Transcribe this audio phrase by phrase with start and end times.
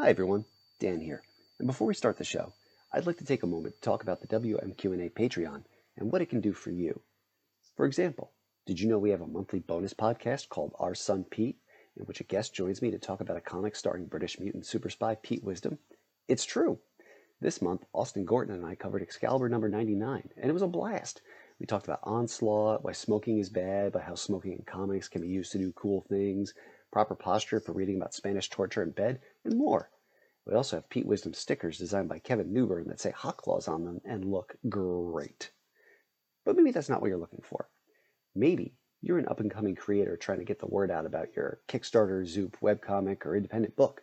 [0.00, 0.44] Hi everyone,
[0.78, 1.24] Dan here.
[1.58, 2.52] And before we start the show,
[2.92, 5.64] I'd like to take a moment to talk about the WMQ&A Patreon
[5.96, 7.00] and what it can do for you.
[7.74, 8.30] For example,
[8.64, 11.58] did you know we have a monthly bonus podcast called Our Son Pete,
[11.96, 14.88] in which a guest joins me to talk about a comic starring British mutant super
[14.88, 15.80] spy Pete Wisdom?
[16.28, 16.78] It's true.
[17.40, 21.22] This month, Austin Gorton and I covered Excalibur number 99, and it was a blast.
[21.58, 25.28] We talked about Onslaught, why smoking is bad, about how smoking in comics can be
[25.28, 26.54] used to do cool things,
[26.90, 29.90] proper posture for reading about Spanish torture in bed, and more.
[30.46, 33.84] We also have Pete Wisdom stickers designed by Kevin Newburn that say Hot Claws on
[33.84, 35.50] them and look great.
[36.44, 37.68] But maybe that's not what you're looking for.
[38.34, 41.60] Maybe you're an up and coming creator trying to get the word out about your
[41.68, 44.02] Kickstarter, Zoop, webcomic, or independent book.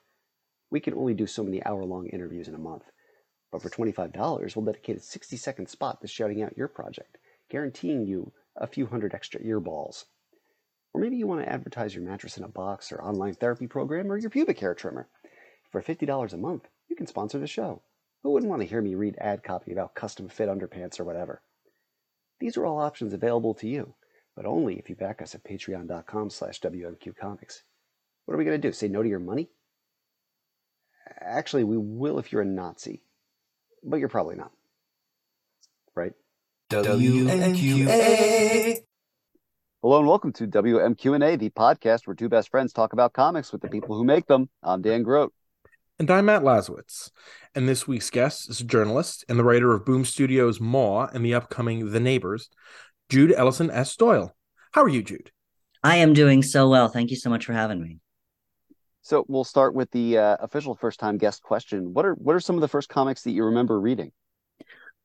[0.70, 2.84] We can only do so many hour long interviews in a month.
[3.52, 7.17] But for $25, we'll dedicate a 60 second spot to shouting out your project,
[7.49, 10.05] guaranteeing you a few hundred extra earballs.
[10.95, 14.09] Or maybe you want to advertise your mattress in a box or online therapy program
[14.09, 15.09] or your pubic hair trimmer.
[15.70, 17.81] For $50 a month, you can sponsor the show.
[18.23, 21.41] Who wouldn't want to hear me read ad copy about custom fit underpants or whatever?
[22.40, 23.93] These are all options available to you,
[24.37, 27.63] but only if you back us at patreon.com slash wmqcomics.
[28.24, 29.49] What are we going to do, say no to your money?
[31.20, 33.04] Actually, we will if you're a Nazi,
[33.84, 34.54] but you're probably not.
[35.93, 36.13] Right?
[36.70, 38.84] WMQA.
[39.85, 43.61] Hello and welcome to WMQ&A, the podcast where two best friends talk about comics with
[43.61, 44.49] the people who make them.
[44.63, 45.31] I'm Dan Grote.
[45.99, 47.11] And I'm Matt Lazorwitz.
[47.53, 51.23] And this week's guest is a journalist and the writer of Boom Studios' Maw and
[51.23, 52.49] the upcoming The Neighbors,
[53.09, 53.95] Jude Ellison S.
[53.95, 54.35] Doyle.
[54.71, 55.29] How are you, Jude?
[55.83, 56.87] I am doing so well.
[56.87, 57.99] Thank you so much for having me.
[59.03, 61.93] So we'll start with the uh, official first-time guest question.
[61.93, 64.11] What are what are some of the first comics that you remember reading?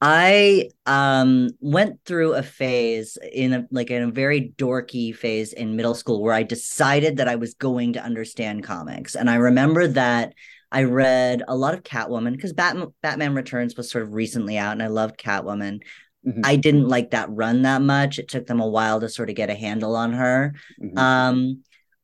[0.00, 5.76] I um went through a phase in a like in a very dorky phase in
[5.76, 9.14] middle school where I decided that I was going to understand comics.
[9.14, 10.34] And I remember that
[10.72, 14.72] I read a lot of Catwoman because Batman Batman Returns was sort of recently out
[14.72, 15.80] and I loved Catwoman.
[16.26, 16.42] Mm-hmm.
[16.44, 18.18] I didn't like that run that much.
[18.18, 20.54] It took them a while to sort of get a handle on her.
[20.82, 20.98] Mm-hmm.
[20.98, 21.62] Um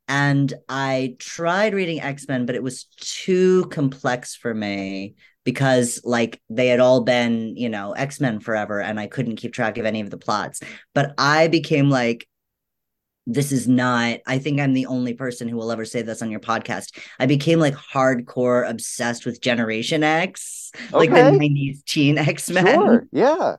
[0.09, 5.15] and I tried reading X-Men but it was too complex for me
[5.47, 9.79] because like they had all been, you know, X-Men forever and I couldn't keep track
[9.79, 10.61] of any of the plots.
[10.93, 12.29] But I became like
[13.29, 16.31] this is not i think i'm the only person who will ever say this on
[16.31, 20.97] your podcast i became like hardcore obsessed with generation x okay.
[20.97, 23.07] like the 90s teen x-men sure.
[23.11, 23.57] yeah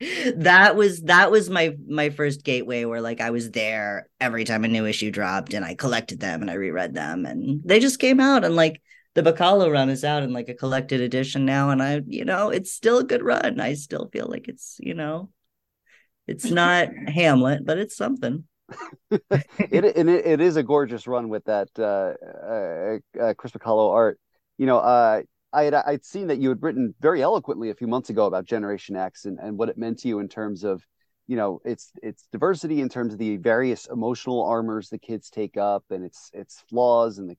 [0.36, 4.64] that was that was my my first gateway where like i was there every time
[4.64, 7.98] a new issue dropped and i collected them and i reread them and they just
[7.98, 8.80] came out and like
[9.16, 12.50] the Bachalo run is out in like a collected edition now, and I, you know,
[12.50, 13.58] it's still a good run.
[13.60, 15.30] I still feel like it's, you know,
[16.26, 18.44] it's not Hamlet, but it's something.
[19.10, 22.12] it, and it, it is a gorgeous run with that uh,
[22.46, 24.20] uh, uh, Chris Bachalo art.
[24.58, 27.86] You know, uh, I had I'd seen that you had written very eloquently a few
[27.86, 30.84] months ago about Generation X and, and what it meant to you in terms of,
[31.26, 35.56] you know, its its diversity in terms of the various emotional armors the kids take
[35.56, 37.36] up and its its flaws and the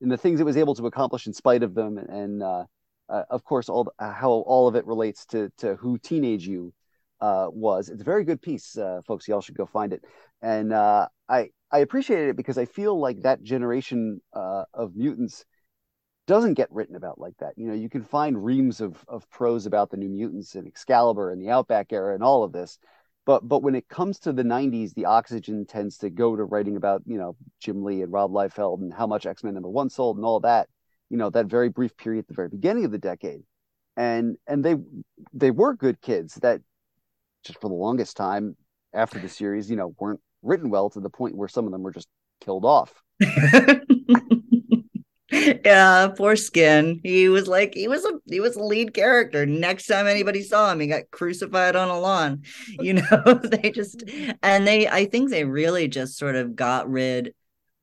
[0.00, 2.64] and the things it was able to accomplish in spite of them, and uh,
[3.08, 6.72] uh, of course, all uh, how all of it relates to to who teenage you
[7.20, 7.88] uh, was.
[7.88, 9.26] It's a very good piece, uh, folks.
[9.26, 10.04] Y'all should go find it.
[10.42, 15.44] And I I appreciated it because I feel like that generation of mutants
[16.26, 17.54] doesn't get written about like that.
[17.56, 21.30] You know, you can find reams of of prose about the New Mutants and Excalibur
[21.32, 22.78] and the Outback era and all of this,
[23.28, 26.76] but but when it comes to the 90s the oxygen tends to go to writing
[26.76, 30.16] about you know jim lee and rob liefeld and how much x-men number one sold
[30.16, 30.68] and all that
[31.10, 33.42] you know that very brief period at the very beginning of the decade.
[33.96, 34.76] And and they
[35.32, 36.60] they were good kids that
[37.44, 38.56] just for the longest time
[38.94, 41.82] after the series you know weren't written well to the point where some of them
[41.82, 42.08] were just
[42.40, 43.02] killed off
[45.64, 47.00] yeah, poor Skin.
[47.02, 49.46] He was like he was a he was a lead character.
[49.46, 52.42] Next time anybody saw him, he got crucified on a lawn.
[52.80, 54.04] You know, they just
[54.42, 57.34] and they I think they really just sort of got rid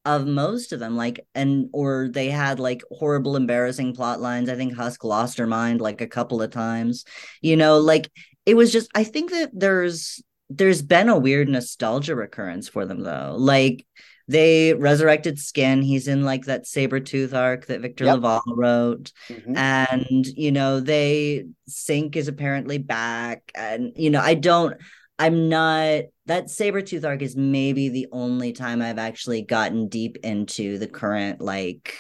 [0.06, 4.56] of most of them like and or they had like horrible embarrassing plot lines i
[4.56, 7.06] think husk lost her mind like a couple of times
[7.42, 8.12] you know like
[8.46, 10.22] it was just i think that there's
[10.52, 13.86] there's been a weird nostalgia recurrence for them though like
[14.28, 15.82] they resurrected Skin.
[15.82, 18.16] He's in like that Sabretooth arc that Victor yep.
[18.16, 19.12] LaValle wrote.
[19.28, 19.56] Mm-hmm.
[19.56, 23.52] And, you know, they Synch is apparently back.
[23.54, 24.76] And, you know, I don't,
[25.20, 30.80] I'm not, that Sabretooth arc is maybe the only time I've actually gotten deep into
[30.80, 31.98] the current like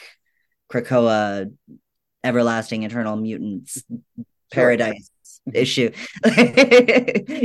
[0.71, 1.53] Krakoa
[2.23, 3.83] everlasting eternal mutants
[4.51, 5.11] paradise
[5.53, 5.91] issue.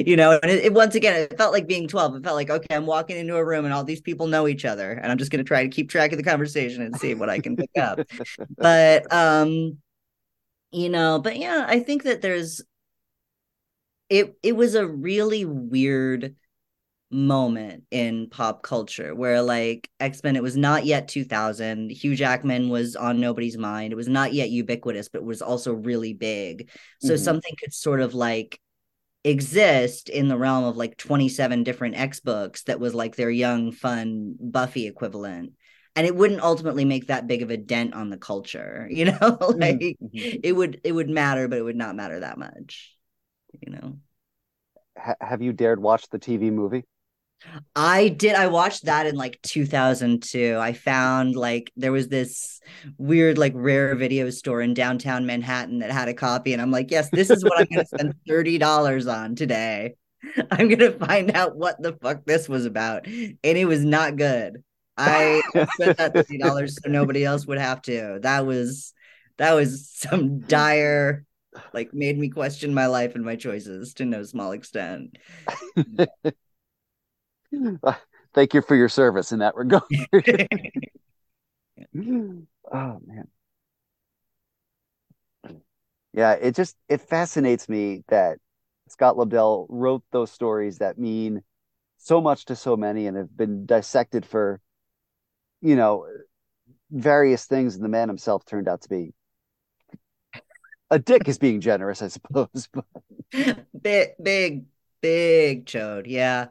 [0.01, 2.51] You know and it, it, once again it felt like being 12 it felt like
[2.51, 5.19] okay i'm walking into a room and all these people know each other and i'm
[5.19, 7.57] just going to try to keep track of the conversation and see what i can
[7.57, 8.01] pick up.
[8.57, 9.79] But um
[10.71, 12.63] you know but yeah i think that there's
[14.09, 16.35] it it was a really weird
[17.11, 22.95] moment in pop culture where like X-Men it was not yet 2000 Hugh Jackman was
[22.95, 23.93] on nobody's mind.
[23.93, 26.71] It was not yet ubiquitous but was also really big.
[27.01, 27.23] So mm-hmm.
[27.23, 28.61] something could sort of like
[29.25, 33.73] exist in the realm of like 27 different X books that was like their young
[33.73, 35.55] fun Buffy equivalent.
[35.97, 39.17] And it wouldn't ultimately make that big of a dent on the culture you know?
[39.57, 40.41] Like mm-hmm.
[40.45, 42.97] it would it would matter but it would not matter that much
[43.59, 43.97] you know?
[45.21, 46.85] Have you dared watch the TV movie
[47.75, 48.35] I did.
[48.35, 50.59] I watched that in like 2002.
[50.59, 52.61] I found like there was this
[52.99, 56.53] weird, like rare video store in downtown Manhattan that had a copy.
[56.53, 59.95] And I'm like, yes, this is what I'm going to spend $30 on today.
[60.51, 63.07] I'm going to find out what the fuck this was about.
[63.07, 64.63] And it was not good.
[64.97, 65.41] I
[65.73, 68.19] spent that $30 so nobody else would have to.
[68.23, 68.93] That was,
[69.39, 71.25] that was some dire,
[71.73, 75.17] like made me question my life and my choices to no small extent.
[78.35, 79.83] Thank you for your service in that regard.
[82.73, 83.29] oh man.
[86.13, 88.39] Yeah, it just it fascinates me that
[88.89, 91.43] Scott Lobdell wrote those stories that mean
[91.99, 94.61] so much to so many and have been dissected for
[95.61, 96.07] you know
[96.91, 99.13] various things and the man himself turned out to be
[100.91, 102.85] a dick is being generous i suppose but...
[103.81, 104.65] big big
[105.01, 106.47] big chode yeah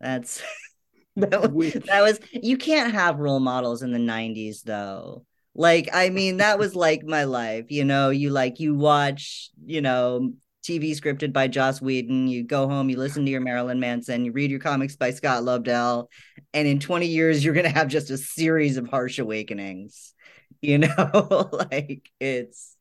[0.00, 0.42] that's
[1.16, 5.24] that was, that was you can't have role models in the 90s though.
[5.54, 9.80] Like I mean that was like my life, you know, you like you watch, you
[9.80, 10.32] know,
[10.64, 14.32] TV scripted by Joss Whedon, you go home, you listen to your Marilyn Manson, you
[14.32, 16.08] read your comics by Scott Lobdell,
[16.52, 20.14] and in 20 years you're going to have just a series of harsh awakenings.
[20.60, 22.76] You know, like it's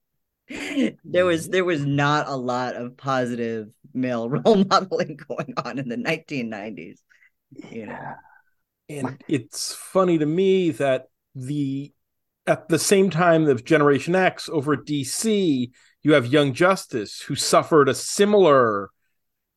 [1.04, 1.52] there was mm-hmm.
[1.52, 6.98] there was not a lot of positive male role modeling going on in the 1990s
[7.72, 8.14] you know.
[8.90, 11.92] And it's funny to me that the
[12.46, 15.70] at the same time of generation x over at dc
[16.02, 18.90] you have young justice who suffered a similar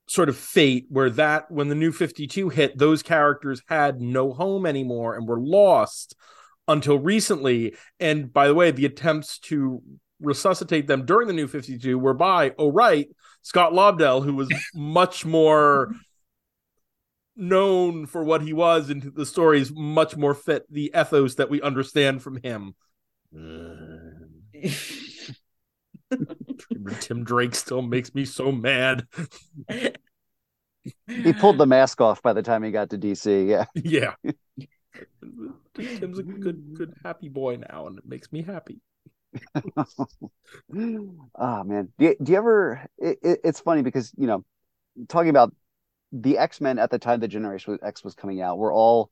[0.08, 4.66] sort of fate where that when the new 52 hit those characters had no home
[4.66, 6.16] anymore and were lost
[6.66, 7.74] until recently.
[7.98, 9.82] And by the way the attempts to
[10.20, 13.08] resuscitate them during the new 52 whereby oh right
[13.42, 15.92] scott lobdell who was much more
[17.40, 21.60] known for what he was and the stories much more fit the ethos that we
[21.62, 22.74] understand from him.
[27.00, 29.06] Tim drake still makes me so mad.
[31.06, 33.64] He pulled the mask off by the time he got to dc yeah.
[33.74, 34.14] Yeah.
[35.74, 38.80] Tim's a good good happy boy now and it makes me happy
[41.38, 41.88] oh man.
[41.98, 44.44] Do you, do you ever it, it, it's funny because you know
[45.08, 45.54] talking about
[46.12, 49.10] the x-men at the time the generation x was coming out were all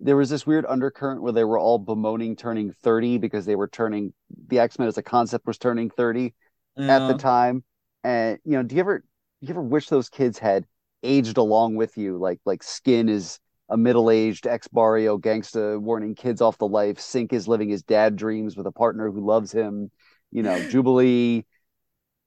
[0.00, 3.68] there was this weird undercurrent where they were all bemoaning turning 30 because they were
[3.68, 4.12] turning
[4.46, 6.34] the x-men as a concept was turning 30
[6.76, 6.96] yeah.
[6.96, 7.64] at the time.
[8.04, 10.64] And you know do you ever do you ever wish those kids had
[11.02, 12.16] aged along with you?
[12.16, 16.98] Like like skin is a middle-aged ex-barrio gangsta warning kids off the life.
[16.98, 19.90] Synch is living his dad dreams with a partner who loves him.
[20.30, 21.44] You know, Jubilee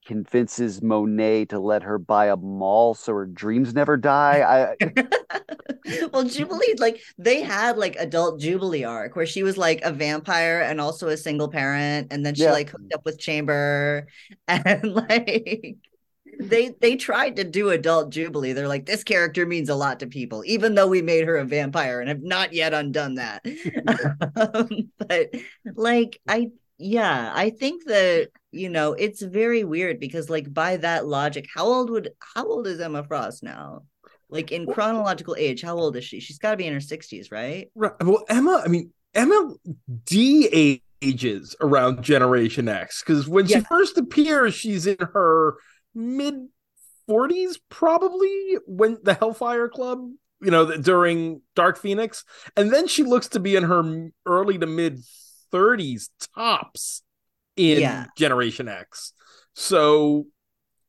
[0.06, 4.75] convinces Monet to let her buy a mall so her dreams never die.
[4.82, 4.94] I
[6.12, 10.62] well, Jubilee, like they had like adult Jubilee arc where she was like a vampire
[10.62, 12.51] and also a single parent, and then she yeah.
[12.51, 14.08] like hooked up with Chamber
[14.48, 15.77] and like
[16.50, 18.54] they they tried to do adult Jubilee.
[18.54, 21.46] They're like, this character means a lot to people, even though we made her a
[21.46, 23.44] vampire and have not yet undone that.
[24.54, 25.30] um, but
[25.76, 31.06] like, I yeah, I think that you know it's very weird because like by that
[31.06, 33.84] logic, how old would how old is Emma Frost now?
[34.30, 36.20] Like in chronological age, how old is she?
[36.20, 37.70] She's got to be in her sixties, right?
[37.76, 37.94] Right.
[38.02, 39.54] Well, Emma, I mean, Emma
[40.06, 43.60] D ages around Generation X because when yeah.
[43.60, 45.56] she first appears, she's in her
[45.94, 46.48] mid
[47.10, 50.10] 40s probably when the Hellfire Club,
[50.42, 52.24] you know, during Dark Phoenix,
[52.56, 55.02] and then she looks to be in her early to mid
[55.52, 57.04] 30s tops
[57.56, 58.06] in yeah.
[58.18, 59.14] Generation X.
[59.54, 60.28] So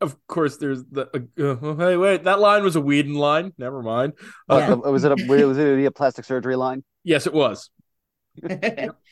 [0.02, 3.52] of course, there's the uh, uh, hey wait that line was a Whedon line.
[3.56, 4.14] Never mind.
[4.48, 4.74] Uh, yeah.
[4.74, 6.82] was it a was it a plastic surgery line?
[7.04, 7.70] Yes, it was.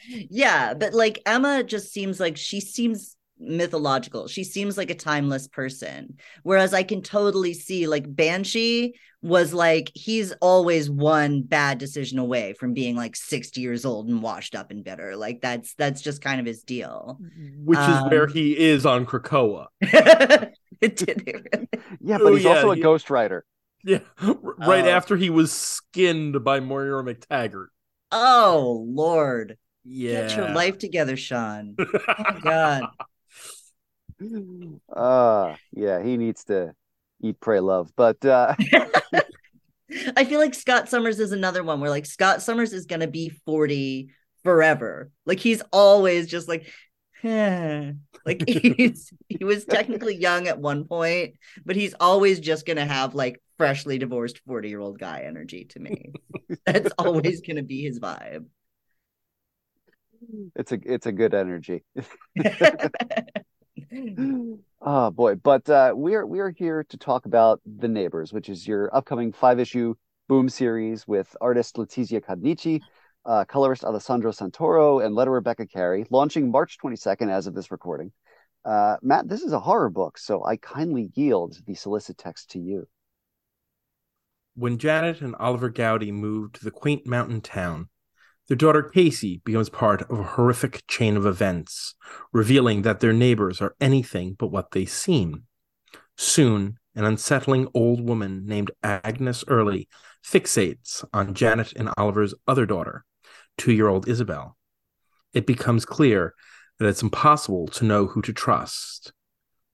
[0.07, 4.29] yeah, but like Emma just seems like she seems mythological.
[4.29, 6.17] She seems like a timeless person.
[6.43, 12.55] Whereas I can totally see like Banshee was like he's always one bad decision away
[12.55, 15.17] from being like 60 years old and washed up and bitter.
[15.17, 17.19] Like that's that's just kind of his deal.
[17.65, 19.67] Which is Um, where he is on Krakoa.
[19.83, 21.59] it did.
[22.01, 23.45] Yeah, but Oh, he's yeah, also a he- Ghost Rider.
[23.83, 24.91] Yeah, right Oh.
[24.91, 27.69] after he was skinned by Moira MacTaggert.
[28.13, 29.57] Oh Lord.
[29.85, 30.29] Yeah.
[30.29, 31.77] Get your life together, Sean.
[32.09, 32.85] Oh god.
[34.93, 36.75] Uh yeah, he needs to
[37.23, 37.91] eat, pray, love.
[37.97, 38.55] But uh
[40.17, 43.31] I feel like Scott Summers is another one where like Scott Summers is gonna be
[43.47, 44.11] 40
[44.43, 45.11] forever.
[45.27, 46.67] Like he's always just like
[47.25, 51.35] like he's he was technically young at one point,
[51.65, 55.81] but he's always just gonna have like freshly divorced 40 year old guy energy to
[55.81, 56.13] me.
[56.67, 58.47] That's always gonna be his vibe.
[60.57, 61.85] it's a it's a good energy.
[64.83, 68.89] Oh boy, but uh, we're we're here to talk about The Neighbors, which is your
[68.97, 69.95] upcoming five issue
[70.27, 72.81] boom series with artist Letizia Cadonici,
[73.27, 78.11] uh, colorist Alessandro Santoro, and letterer Rebecca Carey, launching March 22nd as of this recording.
[78.65, 82.59] Uh, Matt, this is a horror book, so I kindly yield the solicit text to
[82.59, 82.89] you.
[84.55, 87.89] When Janet and Oliver Gowdy moved to the quaint mountain town,
[88.51, 91.95] their daughter Casey becomes part of a horrific chain of events,
[92.33, 95.45] revealing that their neighbors are anything but what they seem.
[96.17, 99.89] Soon, an unsettling old woman named Agnes Early
[100.27, 103.05] fixates on Janet and Oliver's other daughter,
[103.57, 104.57] two year old Isabel.
[105.33, 106.35] It becomes clear
[106.81, 109.13] that it's impossible to know who to trust,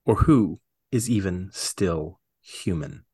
[0.05, 0.59] or who
[0.91, 3.05] is even still human.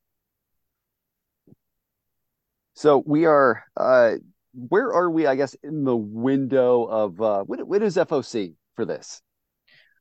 [2.74, 4.16] So we are, uh,
[4.54, 5.26] where are we?
[5.26, 9.22] I guess in the window of uh, when, when is FOC for this?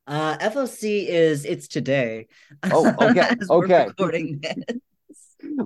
[0.05, 2.27] Uh FOC is it's today.
[2.63, 3.85] Oh, okay, okay.
[3.87, 4.79] recording this.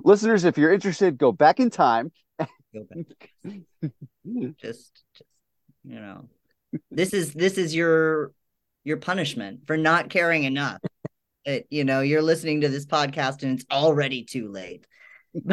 [0.04, 2.12] Listeners, if you're interested, go back in time.
[2.38, 3.30] Go back.
[4.60, 5.24] just just
[5.84, 6.28] you know
[6.90, 8.32] this is this is your
[8.84, 10.78] your punishment for not caring enough
[11.44, 14.86] it, you know you're listening to this podcast and it's already too late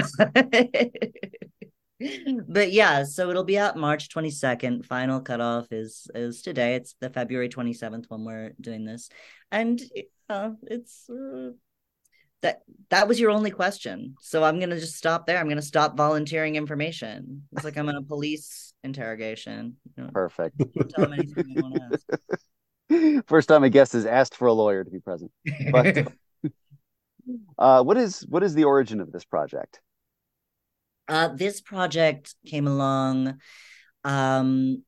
[2.47, 6.75] but yeah so it'll be out march 22nd final cutoff is is today.
[6.75, 9.09] It's the february 27th when we're doing this.
[9.51, 9.81] And
[10.29, 11.51] uh, it's uh,
[12.41, 14.15] that that was your only question.
[14.19, 15.37] So i'm gonna just stop there.
[15.37, 17.43] I'm gonna stop volunteering information.
[17.53, 19.77] It's like i'm in a police interrogation.
[19.95, 20.61] You know, Perfect.
[20.89, 23.25] tell them anything you want to ask.
[23.27, 25.31] First time a guest has asked for a lawyer to be present.
[25.71, 26.07] But
[27.57, 29.79] uh, what is what is the origin of this project?
[31.07, 33.39] Uh this project came along
[34.03, 34.83] um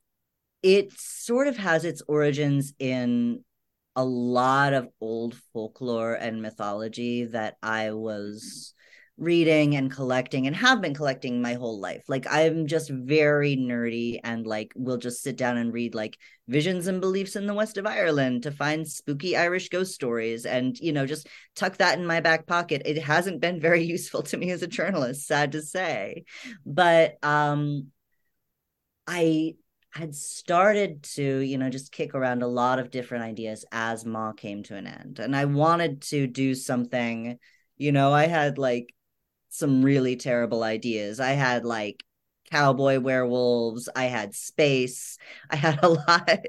[0.64, 3.44] it sort of has its origins in
[3.96, 8.74] a lot of old folklore and mythology that I was
[9.18, 12.04] reading and collecting and have been collecting my whole life.
[12.08, 16.86] Like I'm just very nerdy and like will just sit down and read like visions
[16.88, 20.94] and beliefs in the west of Ireland to find spooky Irish ghost stories and you
[20.94, 22.84] know just tuck that in my back pocket.
[22.86, 26.26] It hasn't been very useful to me as a journalist, sad to say.
[26.66, 27.88] But um
[29.08, 29.56] I
[29.92, 34.34] had started to, you know, just kick around a lot of different ideas as Maw
[34.34, 35.20] came to an end.
[35.20, 37.40] And I wanted to do something,
[37.78, 38.94] you know, I had like
[39.50, 41.20] some really terrible ideas.
[41.20, 42.04] I had like
[42.52, 45.18] cowboy werewolves, I had space,
[45.50, 46.40] I had a lot.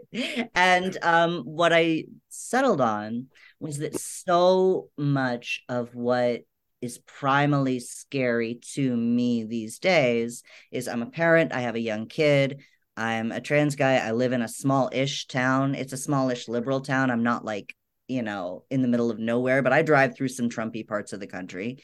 [0.54, 3.26] And um what I settled on
[3.60, 6.42] was that so much of what
[6.80, 12.06] is primally scary to me these days is I'm a parent, I have a young
[12.06, 12.62] kid,
[12.98, 13.96] I'm a trans guy.
[13.96, 15.76] I live in a small ish town.
[15.76, 17.12] It's a smallish liberal town.
[17.12, 17.76] I'm not like,
[18.08, 21.20] you know, in the middle of nowhere, but I drive through some Trumpy parts of
[21.20, 21.82] the country.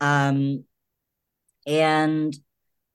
[0.00, 0.64] Um,
[1.66, 2.34] and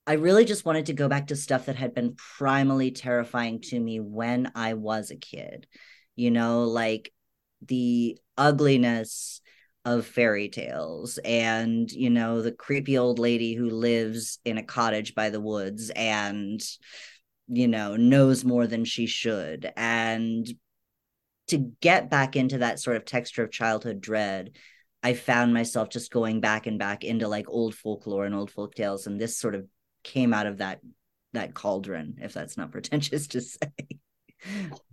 [0.07, 3.79] I really just wanted to go back to stuff that had been primally terrifying to
[3.79, 5.67] me when I was a kid,
[6.15, 7.13] you know, like
[7.61, 9.41] the ugliness
[9.85, 15.15] of fairy tales and you know the creepy old lady who lives in a cottage
[15.15, 16.61] by the woods and
[17.47, 20.53] you know knows more than she should and
[21.49, 24.51] to get back into that sort of texture of childhood dread
[25.03, 28.75] i found myself just going back and back into like old folklore and old folk
[28.75, 29.65] tales and this sort of
[30.03, 30.79] came out of that
[31.33, 33.69] that cauldron if that's not pretentious to say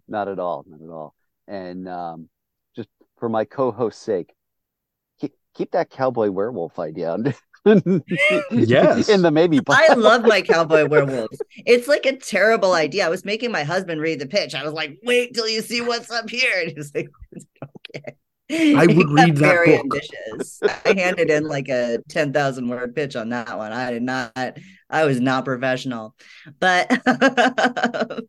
[0.08, 1.14] Not at all, not at all.
[1.46, 2.28] And um,
[2.74, 4.32] just for my co-host's sake,
[5.20, 7.16] keep, keep that cowboy werewolf idea.
[7.66, 9.08] Yes.
[9.08, 9.60] in the maybe.
[9.68, 11.40] I love my cowboy werewolves.
[11.66, 13.06] It's like a terrible idea.
[13.06, 14.54] I was making my husband read the pitch.
[14.54, 16.52] I was like, wait till you see what's up here.
[16.56, 17.08] And he's like,
[17.94, 18.16] okay.
[18.50, 19.80] I would read that very book.
[19.80, 20.60] ambitious.
[20.62, 23.72] I handed in like a 10,000 word pitch on that one.
[23.72, 24.32] I did not,
[24.88, 26.14] I was not professional,
[26.60, 28.22] but, but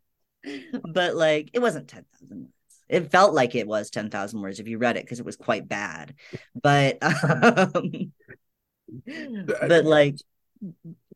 [1.14, 2.52] like it wasn't 10,000 words.
[2.88, 5.68] It felt like it was 10,000 words if you read it because it was quite
[5.68, 6.14] bad.
[6.60, 6.98] But,
[7.76, 8.12] um,
[9.46, 10.16] but like,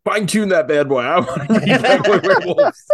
[0.05, 1.01] Fine tune that bad boy.
[1.01, 2.91] I want to read Vampire Werewolves.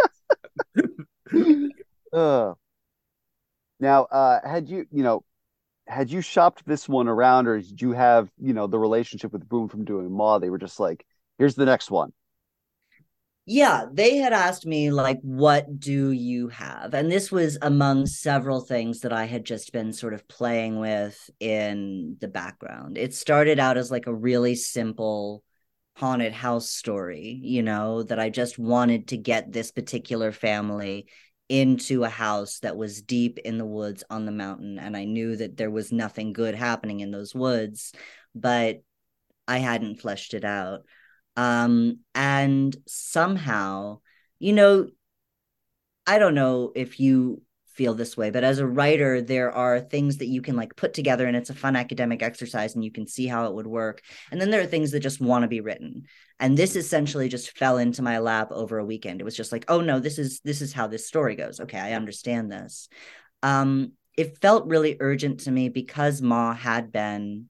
[2.13, 2.55] Uh,
[3.81, 5.25] now, uh, had you, you know,
[5.87, 9.49] had you shopped this one around, or did you have, you know, the relationship with
[9.49, 10.39] Boom from doing Maw?
[10.39, 11.07] They were just like,
[11.39, 12.13] here's the next one.
[13.51, 16.93] Yeah, they had asked me, like, what do you have?
[16.93, 21.31] And this was among several things that I had just been sort of playing with
[21.41, 22.99] in the background.
[22.99, 25.43] It started out as like a really simple
[25.97, 31.07] haunted house story, you know, that I just wanted to get this particular family
[31.49, 34.79] into a house that was deep in the woods on the mountain.
[34.79, 37.95] And I knew that there was nothing good happening in those woods,
[38.35, 38.83] but
[39.47, 40.81] I hadn't fleshed it out.
[41.39, 44.01] Um, and somehow,
[44.41, 44.89] you know,
[46.05, 50.17] I don't know if you feel this way, but as a writer, there are things
[50.17, 53.07] that you can like put together and it's a fun academic exercise and you can
[53.07, 54.03] see how it would work.
[54.33, 56.07] And then there are things that just want to be written.
[56.41, 59.21] And this essentially just fell into my lap over a weekend.
[59.21, 61.61] It was just like, oh no, this is this is how this story goes.
[61.61, 62.89] Okay, I understand this.
[63.45, 67.49] Um, it felt really urgent to me because Maw had been,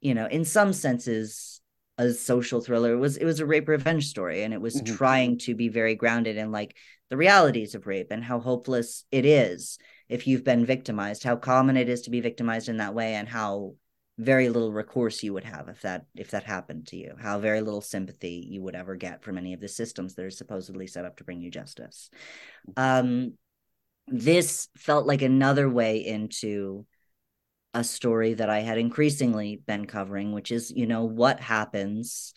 [0.00, 1.59] you know, in some senses
[2.00, 2.94] a social thriller.
[2.94, 4.96] It was it was a rape revenge story, and it was mm-hmm.
[4.96, 6.74] trying to be very grounded in like
[7.10, 9.78] the realities of rape and how hopeless it is
[10.08, 13.28] if you've been victimized, how common it is to be victimized in that way, and
[13.28, 13.74] how
[14.18, 17.62] very little recourse you would have if that if that happened to you how very
[17.62, 21.06] little sympathy you would ever get from any of the systems that are supposedly set
[21.06, 22.10] up to bring you justice
[22.76, 23.32] um
[24.08, 26.84] this felt like another way into
[27.74, 32.34] a story that I had increasingly been covering, which is, you know, what happens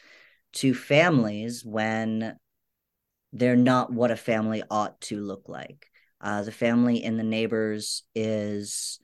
[0.54, 2.38] to families when
[3.32, 5.88] they're not what a family ought to look like.
[6.22, 9.00] Uh, the family in the neighbors is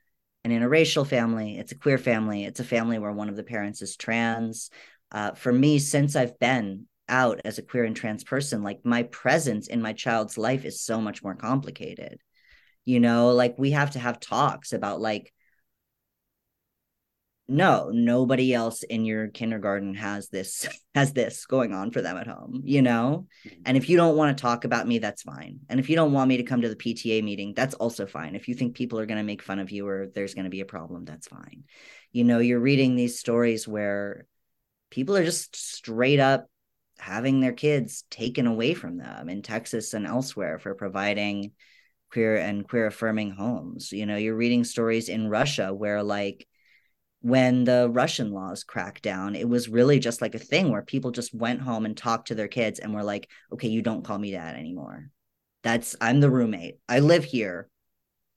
[0.46, 3.82] an interracial family, it's a queer family, it's a family where one of the parents
[3.82, 4.70] is trans.
[5.12, 9.04] Uh, for me, since I've been out as a queer and trans person, like my
[9.04, 12.22] presence in my child's life is so much more complicated.
[12.86, 15.34] You know, like we have to have talks about like
[17.50, 22.28] no nobody else in your kindergarten has this has this going on for them at
[22.28, 23.28] home you know?
[23.66, 25.60] And if you don't want to talk about me that's fine.
[25.68, 28.36] And if you don't want me to come to the pta meeting that's also fine.
[28.36, 30.52] If you think people are going to make fun of you or there's going to
[30.52, 31.64] be a problem that's fine.
[32.12, 34.28] You know you're reading these stories where
[34.92, 36.48] people are just straight up
[37.00, 41.52] having their kids taken away from them in texas and elsewhere for providing
[42.12, 43.92] queer and queer affirming homes.
[43.92, 46.48] You know you're reading stories in russia where like
[47.22, 51.12] when the Russian laws cracked down, it was really just like a thing where people
[51.12, 54.18] just went home and talked to their kids and were like, okay, you don't call
[54.18, 55.10] me dad anymore.
[55.64, 56.76] That's, I'm the roommate.
[56.88, 57.70] I live here.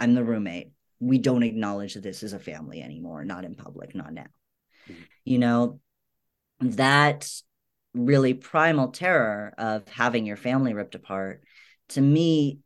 [0.01, 0.73] I'm the roommate.
[0.99, 4.27] We don't acknowledge that this is a family anymore, not in public, not now.
[4.91, 5.03] Mm-hmm.
[5.25, 5.81] You know,
[6.61, 7.31] that
[7.95, 11.43] really primal terror of having your family ripped apart
[11.91, 12.59] to me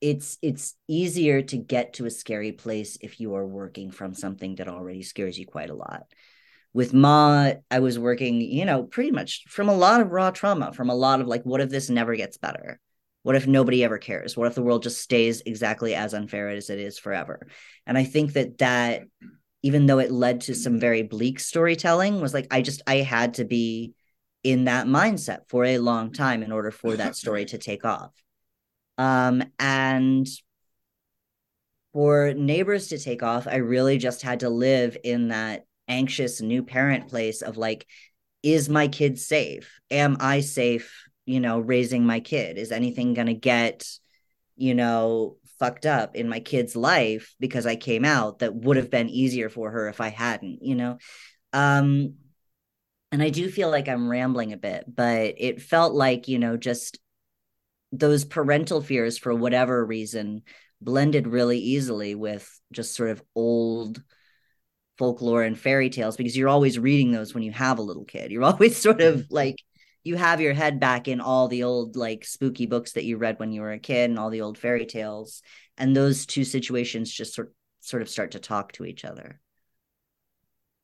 [0.00, 4.56] it's it's easier to get to a scary place if you are working from something
[4.56, 6.04] that already scares you quite a lot.
[6.72, 10.72] With Maw i was working you know pretty much from a lot of raw trauma
[10.72, 12.78] from a lot of like what if this never gets better?
[13.22, 14.36] What if nobody ever cares?
[14.36, 17.48] What if the world just stays exactly as unfair as it is forever?
[17.86, 19.02] And i think that that
[19.62, 23.34] even though it led to some very bleak storytelling was like i just i had
[23.34, 23.92] to be
[24.44, 28.12] in that mindset for a long time in order for that story to take off
[28.98, 30.26] um, and
[31.92, 36.62] for neighbors to take off, I really just had to live in that anxious new
[36.62, 37.86] parent place of like,
[38.42, 39.80] is my kid safe?
[39.90, 42.58] Am I safe, you know, raising my kid?
[42.58, 43.86] Is anything going to get,
[44.56, 48.90] you know, fucked up in my kid's life because I came out that would have
[48.90, 50.98] been easier for her if I hadn't, you know?
[51.52, 52.14] Um,
[53.10, 56.56] and I do feel like I'm rambling a bit, but it felt like, you know,
[56.56, 56.98] just
[57.92, 60.42] those parental fears for whatever reason
[60.80, 64.02] blended really easily with just sort of old
[64.96, 68.30] folklore and fairy tales because you're always reading those when you have a little kid.
[68.30, 69.34] You're always sort of mm-hmm.
[69.34, 69.56] like
[70.04, 73.38] you have your head back in all the old like spooky books that you read
[73.38, 75.42] when you were a kid and all the old fairy tales
[75.76, 79.40] and those two situations just sort sort of start to talk to each other.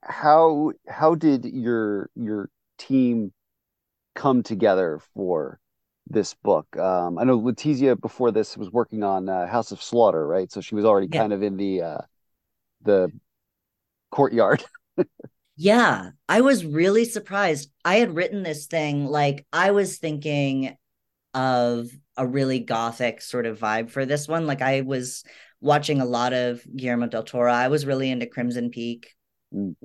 [0.02, 3.32] How how did your your team
[4.14, 5.58] come together for
[6.06, 6.76] this book.
[6.76, 10.50] Um, I know Letizia before this was working on uh, House of Slaughter, right?
[10.50, 11.20] So she was already yeah.
[11.20, 11.98] kind of in the uh,
[12.82, 13.10] the
[14.10, 14.64] courtyard.
[15.56, 17.70] yeah, I was really surprised.
[17.84, 20.76] I had written this thing like I was thinking
[21.32, 24.46] of a really gothic sort of vibe for this one.
[24.46, 25.24] Like I was
[25.60, 27.52] watching a lot of Guillermo del Toro.
[27.52, 29.14] I was really into Crimson Peak.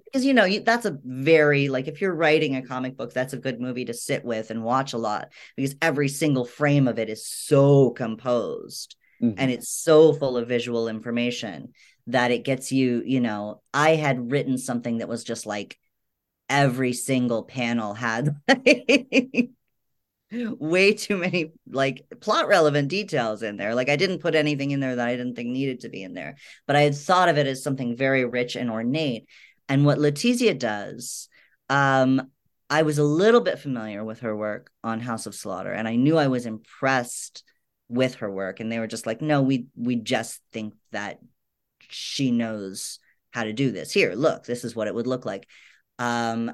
[0.05, 3.33] Because you know you, that's a very like if you're writing a comic book that's
[3.33, 6.97] a good movie to sit with and watch a lot because every single frame of
[6.99, 9.35] it is so composed Mhm.
[9.37, 11.73] and it's so full of visual information
[12.07, 15.77] that it gets you you know i had written something that was just like
[16.47, 18.35] every single panel had
[20.31, 24.79] way too many like plot relevant details in there like i didn't put anything in
[24.79, 26.35] there that i didn't think needed to be in there
[26.67, 29.27] but i had thought of it as something very rich and ornate
[29.69, 31.29] and what letizia does
[31.69, 32.21] um
[32.69, 35.95] i was a little bit familiar with her work on house of slaughter and i
[35.95, 37.43] knew i was impressed
[37.89, 38.59] with her work.
[38.59, 41.19] And they were just like no we we just think that
[41.79, 42.99] she knows
[43.31, 43.91] how to do this.
[43.91, 45.47] Here look this is what it would look like.
[45.97, 46.53] Um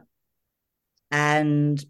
[1.12, 1.84] and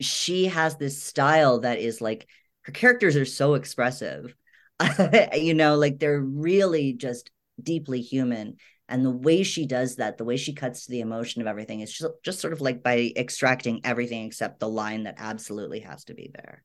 [0.00, 2.28] she has this style that is like
[2.62, 4.34] her characters are so expressive.
[5.34, 7.30] You know like they're really just
[7.62, 11.40] deeply human and the way she does that the way she cuts to the emotion
[11.40, 15.16] of everything is just, just sort of like by extracting everything except the line that
[15.18, 16.62] absolutely has to be there.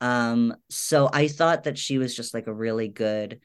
[0.00, 3.40] Um so i thought that she was just like a really good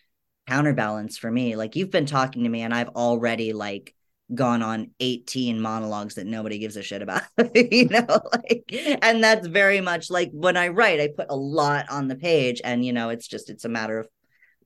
[0.47, 1.55] counterbalance for me.
[1.55, 3.95] Like you've been talking to me and i've already like
[4.33, 8.63] gone on 18 monologues that nobody gives a shit about you know like
[9.01, 12.61] and that's very much like when i write i put a lot on the page
[12.63, 14.07] and you know it's just it's a matter of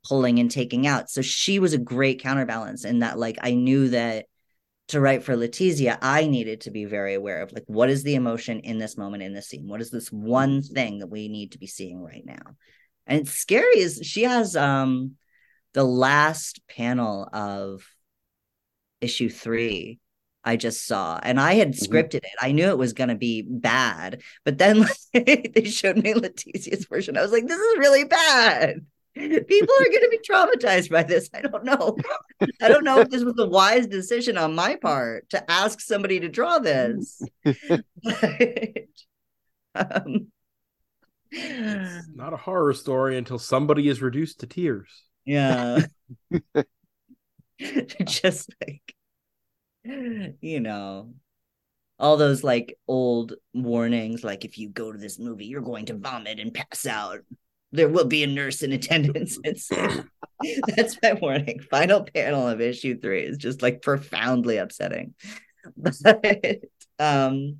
[0.08, 3.90] pulling and taking out so she was a great counterbalance in that like i knew
[3.90, 4.26] that
[4.88, 8.16] to write for letizia i needed to be very aware of like what is the
[8.16, 11.52] emotion in this moment in this scene what is this one thing that we need
[11.52, 12.56] to be seeing right now
[13.08, 15.14] and it's scary is she has um
[15.74, 17.84] the last panel of
[19.02, 20.00] issue three
[20.48, 21.80] I just saw, and I had Mhm.
[21.80, 22.36] scripted it.
[22.40, 27.18] I knew it was going to be bad, but then they showed me Letizia's version.
[27.18, 28.86] I was like, "This is really bad.
[29.16, 31.96] People are going to be traumatized by this." I don't know.
[32.62, 36.20] I don't know if this was a wise decision on my part to ask somebody
[36.20, 37.22] to draw this.
[39.74, 40.28] But, um,
[41.32, 45.04] It's not a horror story until somebody is reduced to tears.
[45.26, 45.80] yeah
[48.06, 48.96] just like
[50.42, 51.14] you know
[52.00, 55.94] all those like old warnings like if you go to this movie you're going to
[55.98, 57.20] vomit and pass out
[57.76, 59.38] there will be a nurse in attendance
[60.76, 65.14] that's my warning final panel of issue three is just like profoundly upsetting
[65.78, 66.60] but
[67.00, 67.60] um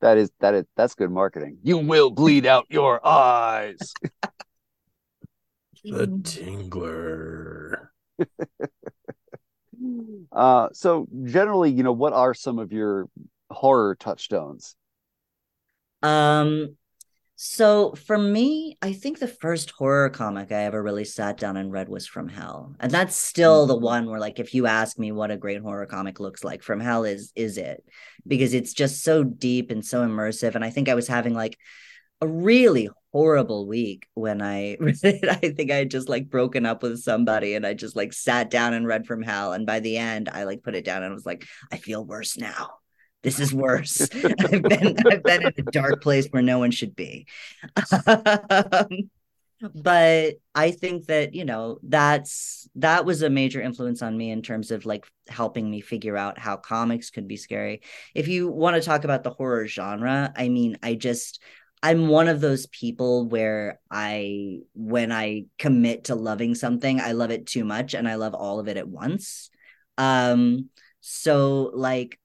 [0.00, 1.58] That is that is that's good marketing.
[1.62, 3.94] You will bleed out your eyes.
[5.84, 7.88] The Tingler.
[10.32, 13.06] Uh, so generally, you know, what are some of your
[13.50, 14.74] horror touchstones?
[16.02, 16.76] Um,
[17.38, 21.70] so for me, I think the first horror comic I ever really sat down and
[21.70, 22.74] read was From Hell.
[22.80, 23.84] And that's still the mm-hmm.
[23.84, 26.80] one where like if you ask me what a great horror comic looks like, From
[26.80, 27.84] Hell is is it.
[28.26, 30.54] Because it's just so deep and so immersive.
[30.54, 31.58] And I think I was having like
[32.22, 35.28] a really horrible week when I read it.
[35.28, 38.48] I think I had just like broken up with somebody and I just like sat
[38.48, 39.52] down and read From Hell.
[39.52, 42.38] And by the end, I like put it down and was like, I feel worse
[42.38, 42.78] now.
[43.26, 44.08] This is worse.
[44.14, 47.26] I've been I've been in a dark place where no one should be.
[48.06, 49.10] Um,
[49.74, 54.42] but I think that, you know, that's that was a major influence on me in
[54.42, 57.82] terms of like helping me figure out how comics could be scary.
[58.14, 61.42] If you want to talk about the horror genre, I mean, I just
[61.82, 67.30] I'm one of those people where I when I commit to loving something, I love
[67.30, 69.50] it too much and I love all of it at once.
[69.98, 72.18] Um so like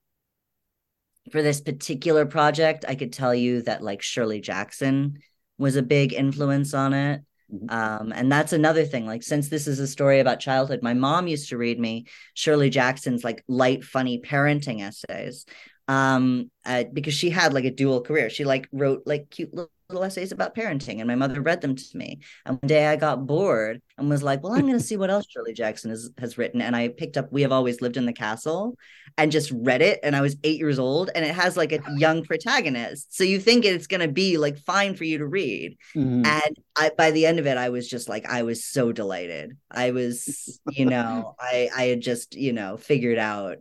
[1.32, 5.20] for this particular project, I could tell you that like Shirley Jackson
[5.58, 7.22] was a big influence on it.
[7.54, 7.72] Mhm.
[7.72, 9.06] Um, and that's another thing.
[9.06, 12.70] Like, since this is a story about childhood, my mom used to read me Shirley
[12.70, 15.46] Jackson's like light, funny parenting essays.
[15.88, 18.30] Um, uh, because she had like a dual career.
[18.30, 21.76] She like wrote like cute little, little essays about parenting, and my mother read them
[21.76, 22.20] to me.
[22.46, 25.10] And one day I got bored and was like, "Well, I'm going to see what
[25.10, 28.06] else Shirley Jackson has has written." And I picked up "We Have Always Lived in
[28.06, 28.76] the Castle,"
[29.18, 30.00] and just read it.
[30.04, 33.40] And I was eight years old, and it has like a young protagonist, so you
[33.40, 35.78] think it's going to be like fine for you to read.
[35.96, 36.26] Mhm.
[36.26, 39.58] And I, by the end of it, I was just like, I was so delighted.
[39.70, 43.58] I was, you know, I I had just, you know, figured out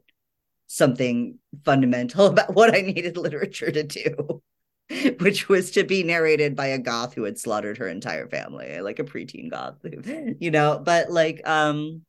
[0.66, 4.42] something fundamental about what I needed literature to do,
[5.20, 8.98] which was to be narrated by a goth who had slaughtered her entire family, like
[8.98, 9.76] a preteen goth,
[10.40, 10.80] you know.
[10.84, 12.02] But like, um,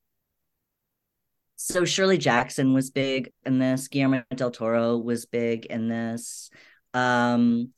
[1.56, 3.88] So Shirley Jackson was big in this.
[3.88, 6.50] Guillermo del Toro was big in this.
[6.94, 7.70] Um,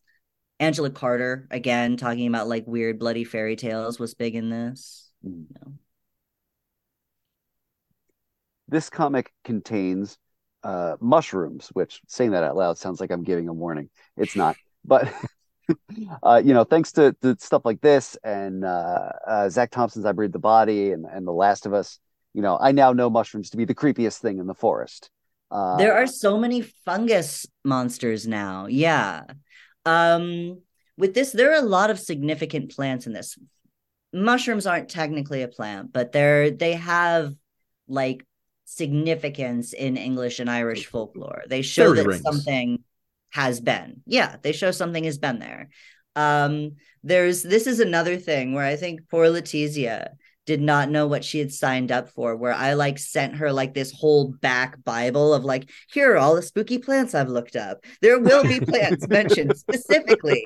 [0.59, 5.11] Angela Carter, again, talking about like weird bloody fairy tales, was big in this.
[5.25, 5.45] Mm.
[8.67, 10.17] This comic contains
[10.63, 13.89] uh, mushrooms, which saying that out loud sounds like I'm giving a warning.
[14.17, 15.13] It's not, but
[16.23, 20.11] uh, you know, thanks to, to, stuff like this and uh, uh, Zach Thompson's I
[20.11, 21.99] Breathe the Body and, and The Last of Us,
[22.33, 25.09] you know, I now know mushrooms to be the creepiest thing in the forest.
[25.51, 28.65] Uh, there are so many fungus monsters now.
[28.67, 29.21] Yeah.
[29.85, 30.61] Um,
[30.97, 33.37] with this, there are a lot of significant plants in this.
[34.11, 37.33] Mushrooms aren't technically a plant, but they're they have
[37.87, 38.25] like
[38.65, 41.43] significance in English and Irish folklore.
[41.47, 42.21] They show Fairy that rings.
[42.21, 42.83] something
[43.33, 44.01] has been.
[44.05, 45.69] Yeah, they show something has been there.
[46.15, 50.09] Um, there's this is another thing where I think poor Letizia
[50.45, 53.73] did not know what she had signed up for where i like sent her like
[53.73, 57.85] this whole back bible of like here are all the spooky plants i've looked up
[58.01, 60.45] there will be plants mentioned specifically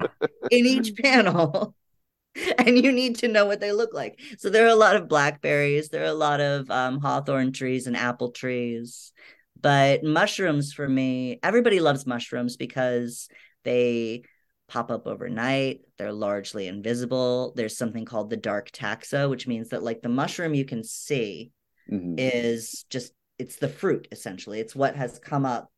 [0.52, 1.74] in each panel
[2.60, 5.08] and you need to know what they look like so there are a lot of
[5.08, 9.14] blackberries there are a lot of um, hawthorn trees and apple trees
[9.62, 13.28] but mushrooms for me everybody loves mushrooms because
[13.64, 14.24] they
[14.68, 15.82] pop up overnight.
[15.98, 17.54] They're largely invisible.
[17.56, 21.52] There's something called the dark taxa, which means that like the mushroom you can see
[21.92, 22.16] mm-hmm.
[22.18, 24.60] is just it's the fruit essentially.
[24.60, 25.72] It's what has come up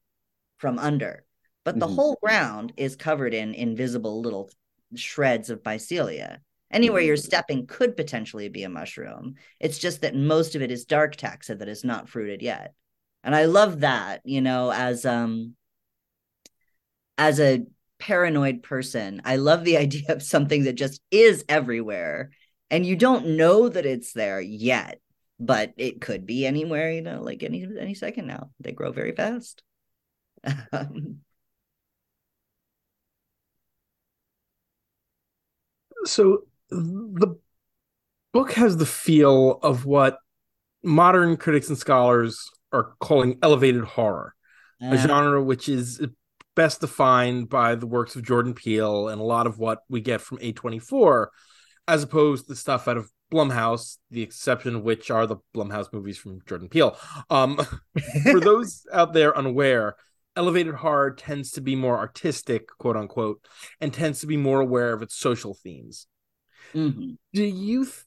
[0.57, 1.25] from under.
[1.65, 1.95] But the mm-hmm.
[1.95, 4.49] whole ground is covered in invisible little
[4.95, 6.39] shreds of mycelia.
[6.71, 7.07] Anywhere mm-hmm.
[7.07, 9.35] you're stepping could potentially be a mushroom.
[9.59, 12.73] It's just that most of it is dark taxa that is not fruited yet.
[13.23, 15.55] And I love that, you know, as um
[17.17, 17.65] as a
[17.99, 19.21] paranoid person.
[19.25, 22.31] I love the idea of something that just is everywhere
[22.71, 25.01] and you don't know that it's there yet,
[25.39, 28.51] but it could be anywhere, you know, like any any second now.
[28.59, 29.63] They grow very fast.
[36.05, 37.37] so the
[38.31, 40.17] book has the feel of what
[40.83, 44.35] modern critics and scholars are calling elevated horror,
[44.81, 46.01] uh, a genre which is
[46.55, 50.21] best defined by the works of Jordan Peele and a lot of what we get
[50.21, 51.27] from A24,
[51.87, 56.17] as opposed to stuff out of Blumhouse, the exception of which are the Blumhouse movies
[56.17, 56.97] from Jordan Peele.
[57.29, 57.59] Um,
[58.23, 59.95] for those out there unaware,
[60.35, 63.45] elevated horror tends to be more artistic, quote unquote,
[63.79, 66.07] and tends to be more aware of its social themes.
[66.73, 67.11] Mm-hmm.
[67.33, 68.03] Do you th-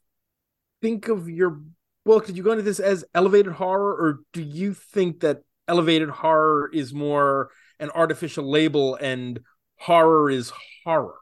[0.81, 1.61] think of your
[2.05, 2.27] book?
[2.27, 6.71] Did you go into this as elevated horror, or do you think that elevated horror
[6.73, 7.51] is more
[7.83, 9.41] an artificial label and
[9.77, 10.53] horror is
[10.85, 11.17] horror.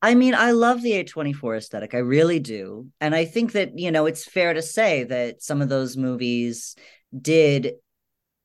[0.00, 1.94] I mean, I love the A24 aesthetic.
[1.94, 2.88] I really do.
[3.00, 6.76] And I think that, you know, it's fair to say that some of those movies
[7.18, 7.72] did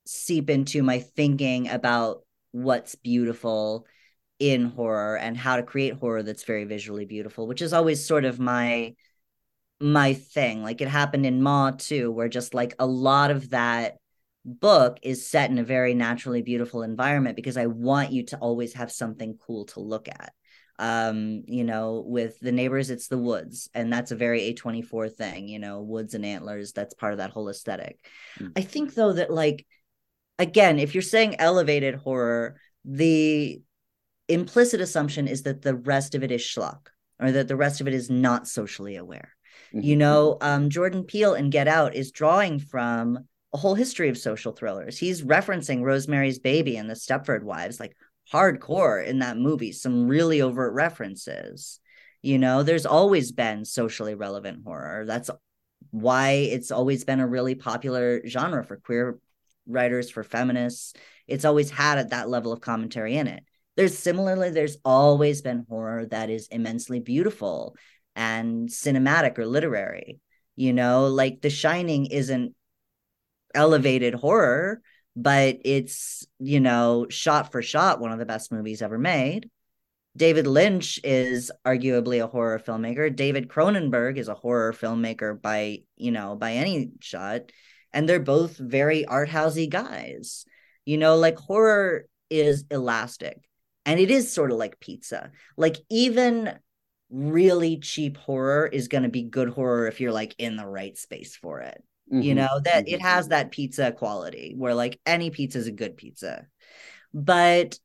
[0.08, 3.86] seep into my thinking about what's beautiful
[4.40, 8.26] in horror and how to create horror that's very visually beautiful, which is always sort
[8.26, 8.96] of my
[9.82, 10.64] my thing.
[10.64, 13.98] Like it happened in Maw too, where just like a lot of that
[14.44, 18.74] book is set in a very naturally beautiful environment because I want you to always
[18.74, 20.34] have something cool to look at.
[20.80, 25.48] Um, you know, with the neighbors, it's the woods, and that's a very A24 thing,
[25.48, 28.00] you know, woods and antlers, that's part of that whole aesthetic.
[28.40, 28.54] Mm.
[28.58, 29.68] I think though that like
[30.40, 33.62] again, if you're saying elevated horror, the
[34.28, 36.88] implicit assumption is that the rest of it is schlock
[37.20, 39.36] or that the rest of it is not socially aware.
[39.74, 39.82] Mm-hmm.
[39.82, 43.20] You know, um, Jordan Peele and Get Out is drawing from
[43.54, 44.98] a whole history of social thrillers.
[44.98, 47.96] He's referencing Rosemary's Baby and the Stepford Wives, like
[48.32, 51.80] hardcore in that movie, some really overt references.
[52.22, 55.06] You know, there's always been socially relevant horror.
[55.06, 55.30] That's
[55.90, 59.20] why it's always been a really popular genre for queer
[59.68, 60.94] writers, for feminists.
[61.28, 63.44] It's always had at that level of commentary in it.
[63.76, 67.76] There's similarly, there's always been horror that is immensely beautiful
[68.16, 70.20] and cinematic or literary.
[70.56, 72.56] You know, like The Shining isn't
[73.56, 74.82] elevated horror,
[75.16, 79.50] but it's, you know, shot for shot, one of the best movies ever made.
[80.16, 83.14] David Lynch is arguably a horror filmmaker.
[83.16, 87.52] David Cronenberg is a horror filmmaker by, you know, by any shot.
[87.94, 90.46] And they're both very art housey guys.
[90.86, 93.38] You know, like horror is elastic
[93.86, 95.32] and it is sort of like pizza.
[95.58, 96.58] Like even
[97.12, 100.98] really cheap horror is going to be good horror if you're like in the right
[100.98, 101.84] space for it.
[102.12, 102.22] Mm-hmm.
[102.22, 102.96] You know, that mm-hmm.
[102.96, 106.48] it has that pizza quality where like any pizza is a good pizza.
[107.14, 107.78] But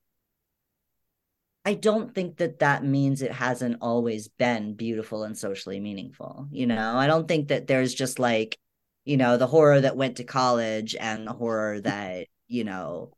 [1.65, 6.47] I don't think that that means it hasn't always been beautiful and socially meaningful.
[6.53, 8.59] You know, I don't think that there's just like
[9.05, 13.13] you know the horror that went to college and the horror that you know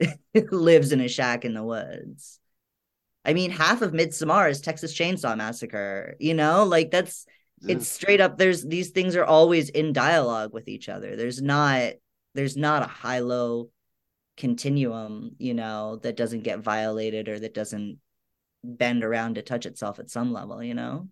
[0.50, 2.38] lives in a shack in the woods
[3.24, 6.64] i mean half of midsommar is texas chainsaw massacre you know?
[6.64, 7.26] Like that's
[7.66, 11.16] it's straight up there's these things are always in dialogue with each other.
[11.16, 11.92] There's not
[12.34, 13.70] there's not a high low
[14.36, 17.98] continuum you know that doesn't get violated or that doesn't
[18.64, 21.08] bend around to touch itself at some level you know?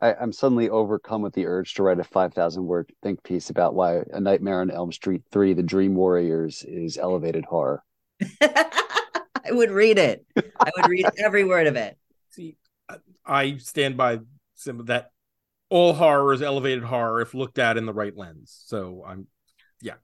[0.00, 3.74] I, am suddenly overcome with the urge to write a 5,000 word think piece about
[3.74, 7.84] why A Nightmare on Elm Street 3, The Dream Warriors, is elevated horror.
[9.44, 10.24] I would read it.
[10.36, 11.98] I would read every word of it.
[12.30, 12.56] See,
[13.24, 14.20] I stand by
[14.54, 15.10] some that
[15.68, 18.62] all horror is elevated horror if looked at in the right lens.
[18.66, 19.26] So I'm,
[19.80, 19.94] yeah.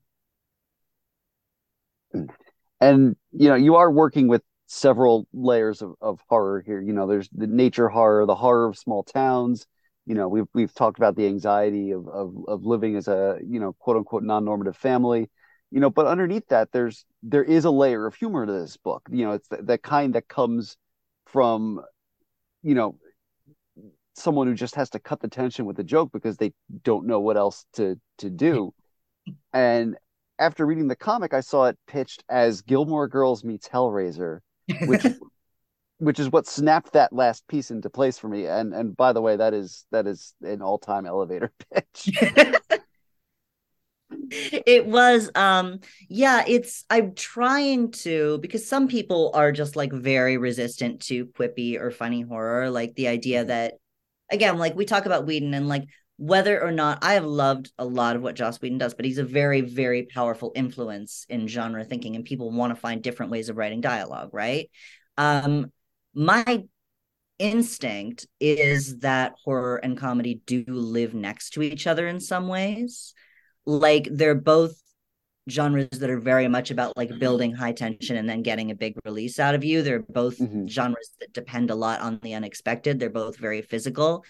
[2.80, 6.80] And, you know, you are working with several layers of, of horror here.
[6.80, 9.66] You know, there's the nature horror, the horror of small towns.
[10.06, 13.60] You know, we've we've talked about the anxiety of of of living as a you
[13.60, 15.28] know quote unquote non-normative family.
[15.70, 19.06] You know, but underneath that, there's there is a layer of humor to this book.
[19.10, 20.76] You know, it's the, the kind that comes
[21.26, 21.82] from,
[22.62, 22.98] you know,
[24.14, 26.52] someone who just has to cut the tension with a joke because they
[26.84, 28.72] don't know what else to to do.
[29.52, 29.96] And
[30.38, 34.40] after reading the comic, I saw it pitched as Gilmore Girls meets Hellraiser,
[34.86, 35.04] which
[35.98, 38.46] which is what snapped that last piece into place for me.
[38.46, 42.10] And and by the way, that is that is an all time elevator pitch.
[44.66, 50.36] it was um yeah it's i'm trying to because some people are just like very
[50.36, 53.48] resistant to quippy or funny horror like the idea mm-hmm.
[53.48, 53.74] that
[54.30, 55.84] again like we talk about whedon and like
[56.18, 59.18] whether or not I have loved a lot of what Joss Whedon does, but he's
[59.18, 63.48] a very, very powerful influence in genre thinking, and people want to find different ways
[63.48, 64.68] of writing dialogue, right?
[65.16, 65.70] Um,
[66.14, 66.64] my
[67.38, 73.14] instinct is that horror and comedy do live next to each other in some ways.
[73.68, 74.80] Like they're both
[75.50, 78.94] genres that are very much about like building high tension and then getting a big
[79.04, 79.82] release out of you.
[79.82, 80.66] They're both mm-hmm.
[80.68, 82.98] genres that depend a lot on the unexpected.
[82.98, 84.24] They're both very physical.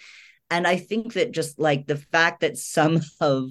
[0.51, 3.51] And I think that just like the fact that some of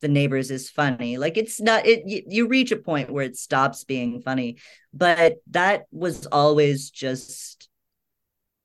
[0.00, 3.36] the neighbors is funny like it's not it you, you reach a point where it
[3.36, 4.56] stops being funny
[4.92, 7.68] but that was always just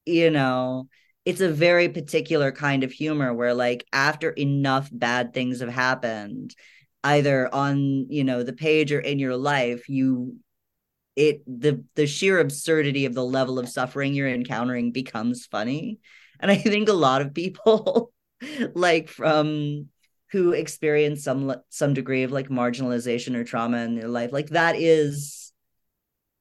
[0.03, 0.88] you know
[1.27, 6.55] it's a very particular kind of humor where like after enough bad things have happened
[7.03, 10.37] either on you know the page or in your life you
[11.17, 15.99] it the the sheer absurdity of the level of suffering you're encountering becomes funny.
[16.39, 18.13] And i think a lot of people
[18.73, 19.89] like from
[20.31, 24.77] who experience some some degree of like marginalization or trauma in their life like that
[24.77, 25.46] is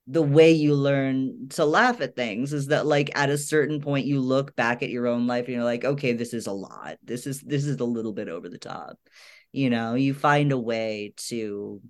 [0.08, 4.06] the way you learn to laugh at things is that like at a certain point
[4.06, 6.96] you look back at your own life and you're like okay this is a lot.
[7.02, 8.98] This is this is a little bit over the top.
[9.52, 11.80] You know you find a way to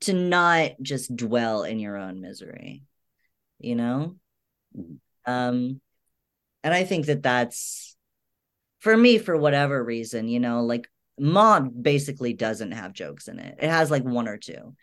[0.00, 2.82] to not just dwell in your own misery
[3.60, 4.16] you know?
[4.76, 5.32] Mm-hmm.
[5.32, 5.80] um
[6.62, 7.96] and i think that that's
[8.78, 10.88] for me for whatever reason you know like
[11.20, 13.58] Maw basically doesn't have jokes in it.
[13.60, 14.74] It has like one or two.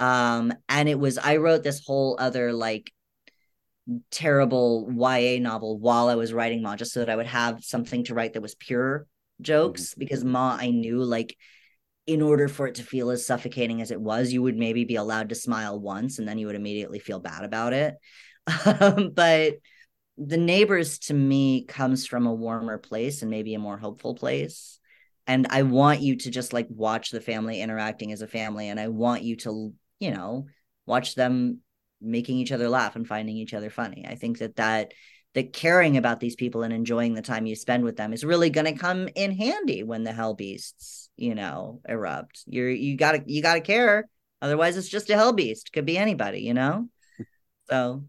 [0.00, 2.92] Um and it was i wrote this whole other like
[4.10, 8.02] terrible ya novel while i was writing Maw just so that i would have something
[8.04, 9.06] to write that was pure
[9.40, 10.00] jokes mm-hmm.
[10.00, 11.36] because Maw i knew like
[12.06, 14.96] in order for it to feel as suffocating as it was you would maybe be
[14.96, 17.94] allowed to smile once and then you would immediately feel bad about it.
[18.66, 19.54] Um, but
[20.18, 24.78] the neighbors to me comes from a warmer place and maybe a more hopeful place
[25.26, 28.78] and i want you to just like watch the family interacting as a family and
[28.78, 30.46] i want you to you know
[30.86, 31.60] watch them
[32.04, 34.06] making each other laugh and finding each other funny.
[34.06, 34.92] I think that that
[35.34, 38.50] that caring about these people and enjoying the time you spend with them is really
[38.50, 42.44] going to come in handy when the hell beasts you know erupt.
[42.46, 44.08] You're you gotta you gotta care
[44.42, 45.72] otherwise it's just a hell beast.
[45.72, 46.88] Could be anybody you know?
[47.70, 48.04] So.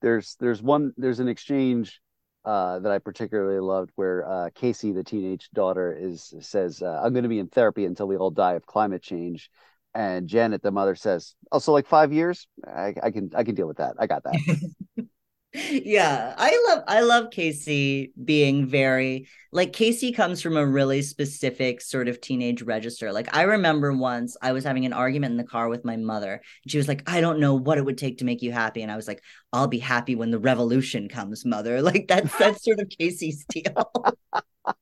[0.00, 2.00] There's there's one there's an exchange
[2.48, 7.12] uh, that I particularly loved where uh, Casey, the teenage daughter, is says, uh, "I'm
[7.12, 9.50] going to be in therapy until we all die of climate change,"
[9.94, 12.46] and Janet, the mother, says, "Oh, so like five years?
[12.66, 13.96] I, I can I can deal with that.
[13.98, 14.64] I got that."
[15.54, 21.80] yeah i love i love casey being very like casey comes from a really specific
[21.80, 23.12] sort of teenage register.
[23.12, 26.42] Like i remember once i was having an argument in the car with my mother
[26.62, 28.82] and she was like i don't know what it would take to make you happy
[28.82, 29.22] and i was like
[29.54, 31.80] i'll be happy when the revolution comes mother.
[31.88, 34.04] Like that's that's sort of casey's deal.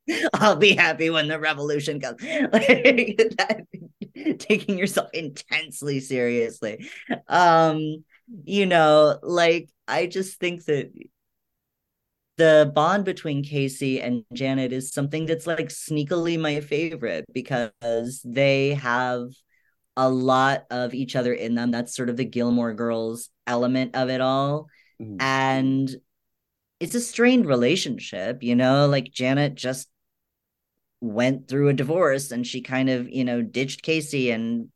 [0.34, 2.20] I'll be happy when the revolution comes.
[2.22, 3.66] Like that,
[4.40, 6.88] taking yourself intensely seriously.
[7.28, 8.04] Um
[8.44, 10.92] you know like I just think that
[12.36, 18.74] the bond between Casey and Janet is something that's like sneakily my favorite because they
[18.74, 19.28] have
[19.96, 21.70] a lot of each other in them.
[21.70, 24.68] That's sort of the Gilmore Girls element of it all.
[25.00, 25.16] Mm-hmm.
[25.20, 25.96] And
[26.78, 29.88] it's a strained relationship, you know, like Janet just
[31.00, 34.68] went through a divorce and she kind of, you know, ditched Casey and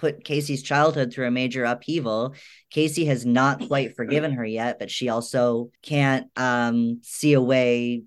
[0.00, 2.34] put Casey's childhood through a major upheaval.
[2.70, 8.02] Casey has not quite forgiven her yet, but she also can't um, see a way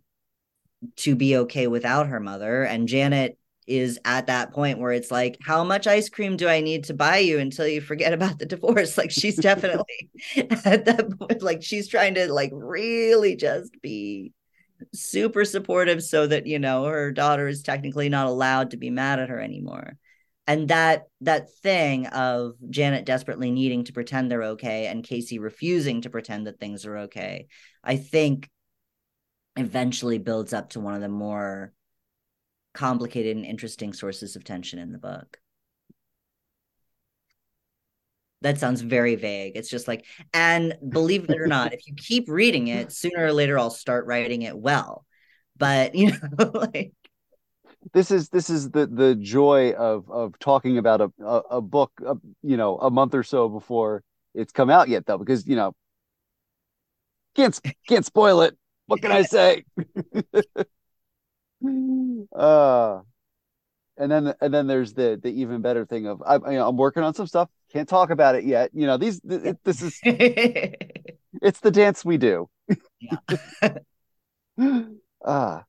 [0.98, 2.64] to be okay without her mother.
[2.64, 6.60] And Janet is at that point where it's like, how much ice cream do I
[6.60, 8.98] need to buy you until you forget about the divorce?
[8.98, 14.34] Like she's definitely at that point, like she's trying to like really just be
[14.94, 19.18] super supportive so that you know her daughter is technically not allowed to be mad
[19.18, 19.98] at her anymore
[20.48, 26.02] and that that thing of Janet desperately needing to pretend they're okay and Casey refusing
[26.02, 27.48] to pretend that things are okay,
[27.84, 28.50] I think
[29.56, 31.74] eventually builds up to one of the more
[32.74, 35.38] complicated and interesting sources of tension in the book.
[38.42, 39.54] That sounds very vague.
[39.56, 43.32] It's just like, and believe it or not, if you keep reading it, sooner or
[43.32, 45.06] later I'll start writing it well.
[45.56, 46.94] But you know, like
[47.94, 51.92] this is this is the the joy of of talking about a a, a book
[52.06, 55.56] uh, you know a month or so before it's come out yet though because you
[55.56, 55.74] know
[57.36, 58.58] can't can't spoil it.
[58.88, 59.64] What can i say?
[62.36, 63.00] Uh
[63.98, 66.78] and then and then there's the the even better thing of I, you know, I'm
[66.78, 67.50] working on some stuff.
[67.72, 68.72] Can't talk about it yet.
[68.74, 72.50] You know these it, this is it's the dance we do.
[73.00, 73.20] Yeah.
[75.24, 75.62] Uh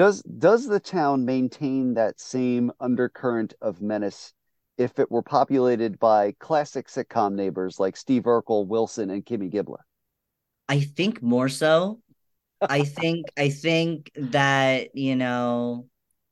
[0.00, 4.32] does does the town maintain that same undercurrent of menace
[4.78, 9.82] if it were populated by classic sitcom neighbors like Steve Urkel, Wilson, and Kimmy Gibbler?
[10.70, 12.00] I think more so.
[12.62, 15.86] I think I think that you know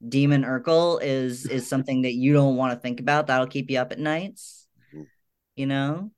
[0.09, 3.27] Demon Urkel is is something that you don't want to think about.
[3.27, 4.67] That'll keep you up at nights.
[4.95, 5.03] Mm-hmm.
[5.57, 6.11] You know,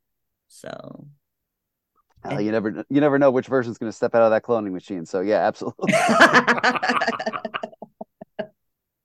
[0.47, 1.09] so
[2.31, 4.71] uh, you never you never know which version's going to step out of that cloning
[4.71, 5.05] machine.
[5.05, 5.93] So yeah, absolutely.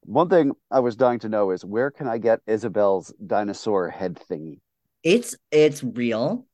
[0.06, 4.20] One thing I was dying to know is where can I get Isabel's dinosaur head
[4.30, 4.60] thingy?
[5.04, 6.46] It's it's real.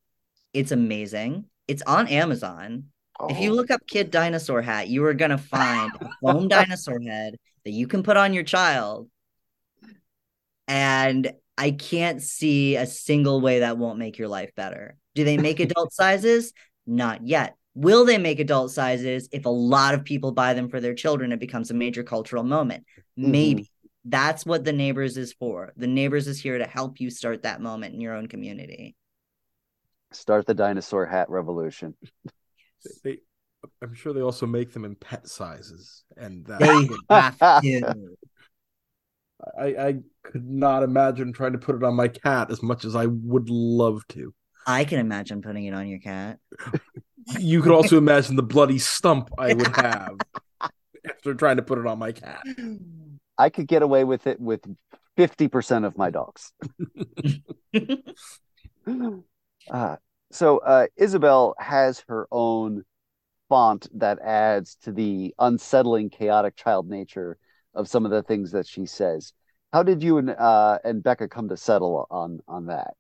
[0.54, 1.45] It's amazing.
[1.68, 2.86] It's on Amazon.
[3.20, 3.28] Oh.
[3.30, 3.56] If you oh.
[3.56, 7.36] look up kid dinosaur hat, you are gonna find a foam dinosaur head
[7.66, 9.10] that you can put on your child.
[10.68, 14.95] And I can't see a single way that won't make your life better.
[15.14, 16.54] Do they make adult sizes?
[16.88, 17.56] Not yet.
[17.74, 21.32] Will they make adult sizes if a lot of people buy them for their children?
[21.32, 22.86] It becomes a major cultural moment.
[23.17, 23.32] Mm-hmm.
[23.32, 23.72] Maybe
[24.05, 25.72] that's what the neighbors is for.
[25.78, 28.95] The neighbors is here to help you start that moment in your own community.
[30.11, 31.95] Start the dinosaur hat revolution.
[33.03, 33.19] They,
[33.82, 37.93] I'm sure they also make them in pet sizes, and that they have to.
[39.57, 42.95] I, I could not imagine trying to put it on my cat as much as
[42.95, 44.34] I would love to.
[44.67, 46.39] I can imagine putting it on your cat.
[47.39, 50.17] You could also imagine the bloody stump I would have
[51.07, 52.43] after trying to put it on my cat.
[53.38, 54.61] I could get away with it with
[55.17, 56.51] 50% of my dogs.
[59.72, 59.95] uh,
[60.32, 62.84] so uh, Isabel has her own
[63.49, 67.38] font that adds to the unsettling, chaotic child nature
[67.74, 69.34] of some of the things that she says.
[69.74, 72.95] How did you and uh, and Becca come to settle on on that?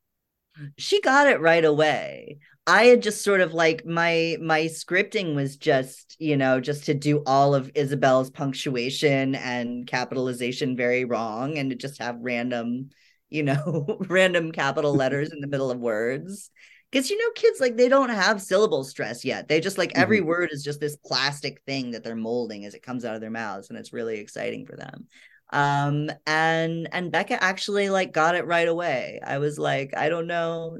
[0.77, 2.39] She got it right away.
[2.67, 6.93] I had just sort of like my my scripting was just, you know, just to
[6.93, 12.91] do all of Isabel's punctuation and capitalization very wrong and to just have random,
[13.29, 16.51] you know, random capital letters in the middle of words.
[16.91, 19.47] Because you know, kids like they don't have syllable stress yet.
[19.47, 20.27] They just like every mm-hmm.
[20.27, 23.31] word is just this plastic thing that they're molding as it comes out of their
[23.31, 25.07] mouths, and it's really exciting for them
[25.53, 30.27] um and and becca actually like got it right away i was like i don't
[30.27, 30.77] know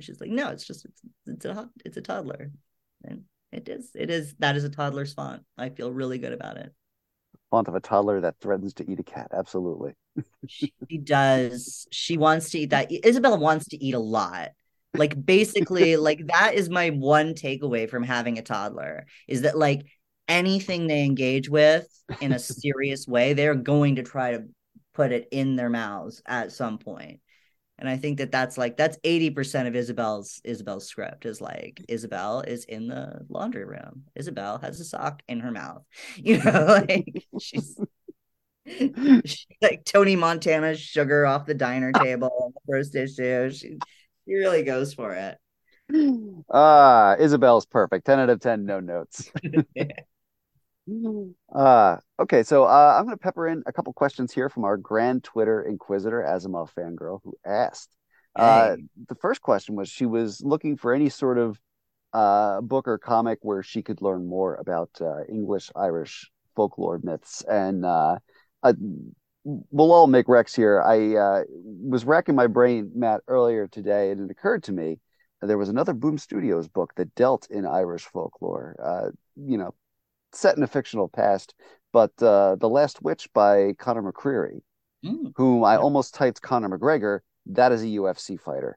[0.00, 2.50] she's like no it's just it's, it's a it's a toddler.
[3.04, 3.22] And
[3.52, 5.42] it is it is that is a toddler's font.
[5.56, 6.72] I feel really good about it.
[7.50, 9.28] Font of a toddler that threatens to eat a cat.
[9.32, 9.92] Absolutely.
[10.46, 10.72] She
[11.02, 11.86] does.
[11.92, 12.90] She wants to eat that.
[12.90, 14.50] Isabel wants to eat a lot.
[14.94, 19.86] Like basically like that is my one takeaway from having a toddler is that like
[20.28, 21.86] anything they engage with
[22.20, 24.44] in a serious way, they're going to try to
[24.94, 27.20] put it in their mouths at some point.
[27.78, 32.40] And I think that that's like that's 80% of Isabel's Isabel's script is like Isabel
[32.40, 34.04] is in the laundry room.
[34.14, 35.82] Isabel has a sock in her mouth.
[36.16, 37.78] You know, like she's,
[38.66, 43.50] she's like Tony Montana's sugar off the diner table on the first issue.
[43.50, 43.76] She
[44.26, 45.38] she really goes for it.
[46.50, 48.06] uh Isabel's perfect.
[48.06, 49.30] 10 out of 10, no notes.
[51.54, 55.24] Uh okay, so uh, I'm gonna pepper in a couple questions here from our grand
[55.24, 57.90] Twitter inquisitor, Asimov fangirl, who asked.
[58.34, 58.76] Uh,
[59.08, 61.58] the first question was she was looking for any sort of
[62.12, 67.42] uh, book or comic where she could learn more about uh, English Irish folklore myths.
[67.48, 68.18] And uh,
[68.62, 68.74] I,
[69.44, 70.82] we'll all make Rex here.
[70.82, 75.00] I uh, was racking my brain, Matt, earlier today, and it occurred to me
[75.42, 78.76] there was another Boom Studios book that dealt in Irish folklore.
[78.82, 79.74] Uh, you know,
[80.36, 81.54] set in a fictional past,
[81.92, 84.60] but uh, The Last Witch by Conor McCreery,
[85.04, 85.32] mm.
[85.36, 87.20] whom I almost typed Conor McGregor.
[87.46, 88.76] That is a UFC fighter,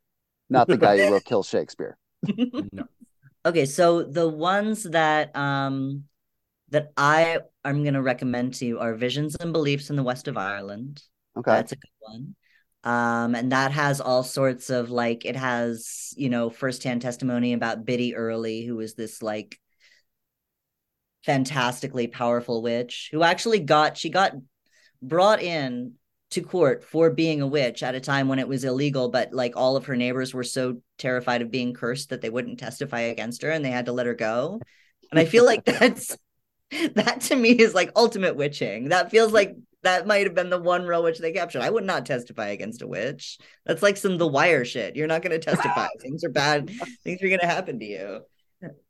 [0.50, 1.98] not the guy who will Kill Shakespeare.
[2.38, 2.84] no.
[3.46, 6.04] Okay, so the ones that um
[6.70, 10.28] that I am going to recommend to you are Visions and Beliefs in the West
[10.28, 11.02] of Ireland.
[11.38, 11.52] Okay.
[11.52, 12.36] That's a good one.
[12.84, 17.86] Um, and that has all sorts of like, it has, you know, firsthand testimony about
[17.86, 19.60] Biddy Early, who was this like
[21.30, 24.34] fantastically powerful witch who actually got, she got
[25.00, 25.94] brought in
[26.32, 29.56] to court for being a witch at a time when it was illegal, but like
[29.56, 33.44] all of her neighbors were so terrified of being cursed that they wouldn't testify against
[33.44, 34.60] her and they had to let her go.
[35.12, 36.18] And I feel like that's
[36.96, 38.90] that to me is like ultimate witching.
[38.90, 41.62] That feels like that might have been the one real witch they captured.
[41.62, 43.38] I would not testify against a witch.
[43.68, 44.96] That's like some the wire shit.
[44.96, 45.90] You're not going to testify.
[46.02, 46.72] Things are bad.
[47.04, 48.22] Things are going to happen to you.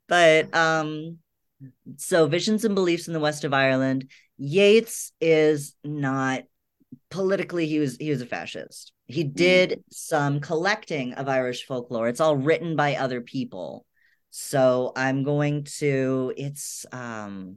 [0.08, 1.18] But um
[1.96, 6.42] so visions and beliefs in the west of Ireland, Yeats is not
[7.10, 8.92] politically he was he was a fascist.
[9.06, 9.32] He hmm.
[9.32, 12.08] did some collecting of Irish folklore.
[12.08, 13.84] It's all written by other people.
[14.30, 17.56] So I'm going to it's um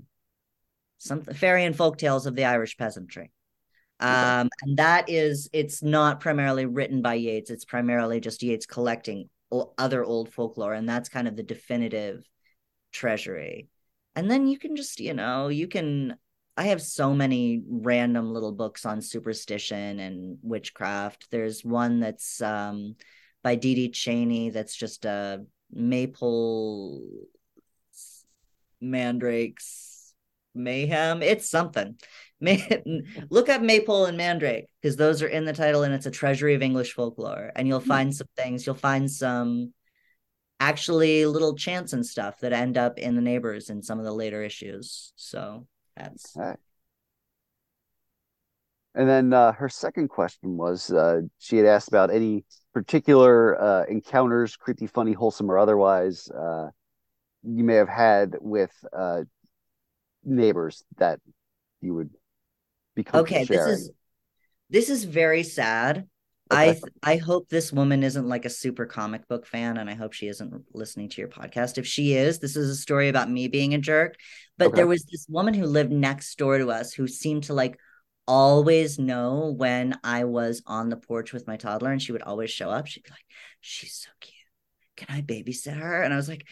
[0.98, 3.32] some fairy and folk tales of the Irish peasantry.
[4.00, 7.50] Um, and that is, it's not primarily written by Yeats.
[7.50, 9.30] It's primarily just Yeats collecting
[9.78, 12.24] other old folklore, and that's kind of the definitive
[12.92, 13.70] treasury.
[14.16, 16.18] And then you can just, you know, you can.
[16.56, 21.28] I have so many random little books on superstition and witchcraft.
[21.32, 22.96] There's one that's um,
[23.42, 27.02] by Dee Dee Cheney that's just a maple
[28.80, 30.14] mandrakes
[30.54, 31.24] mayhem.
[31.24, 31.98] It's something.
[32.40, 32.84] May-
[33.30, 36.56] look up maple and Mandrake because those are in the title and it's a treasury
[36.56, 37.52] of English folklore.
[37.56, 37.88] And you'll hmm.
[37.88, 38.66] find some things.
[38.66, 39.74] You'll find some
[40.60, 44.14] actually little chants and stuff that end up in the neighbors in some of the
[44.14, 45.14] later issues.
[45.16, 46.36] So that's.
[46.38, 46.56] Okay.
[48.96, 53.86] And then uh, her second question was uh, she had asked about any particular uh,
[53.86, 56.68] encounters, creepy, funny, wholesome, or otherwise, uh,
[57.44, 59.22] you may have had with uh,
[60.24, 61.20] neighbors that
[61.82, 62.12] you would
[62.96, 63.72] become okay sharing.
[63.72, 63.92] this is
[64.70, 66.08] this is very sad.
[66.54, 70.14] I i hope this woman isn't like a super comic book fan and i hope
[70.14, 73.48] she isn't listening to your podcast if she is this is a story about me
[73.48, 74.16] being a jerk
[74.58, 74.76] but okay.
[74.78, 77.78] there was this woman who lived next door to us who seemed to like
[78.28, 82.50] always know when i was on the porch with my toddler and she would always
[82.50, 83.26] show up she'd be like
[83.60, 84.36] she's so cute
[84.96, 86.46] can i babysit her and i was like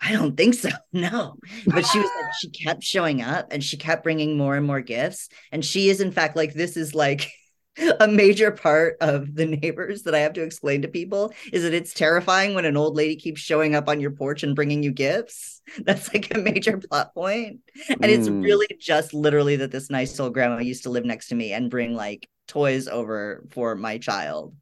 [0.00, 0.70] I don't think so.
[0.92, 1.36] No.
[1.66, 4.80] But she was like, she kept showing up and she kept bringing more and more
[4.80, 5.28] gifts.
[5.52, 7.28] And she is, in fact, like, this is like
[8.00, 11.74] a major part of the neighbors that I have to explain to people is that
[11.74, 14.92] it's terrifying when an old lady keeps showing up on your porch and bringing you
[14.92, 15.62] gifts.
[15.80, 17.60] That's like a major plot point.
[17.88, 18.08] And mm.
[18.08, 21.52] it's really just literally that this nice old grandma used to live next to me
[21.52, 24.54] and bring like toys over for my child.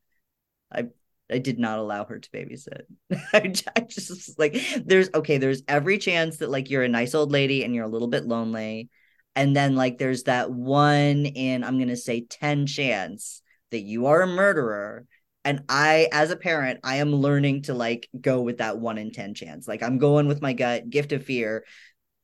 [0.73, 0.87] I
[1.31, 2.83] I did not allow her to babysit.
[3.33, 3.41] I,
[3.87, 7.75] just like there's okay, there's every chance that like you're a nice old lady and
[7.75, 8.91] you're a little bit lonely.
[9.37, 14.22] And then like there's that one in I'm gonna say 10 chance that you are
[14.22, 15.07] a murderer.
[15.45, 19.11] And I, as a parent, I am learning to like go with that one in
[19.11, 19.68] 10 chance.
[19.68, 21.64] Like I'm going with my gut, gift of fear.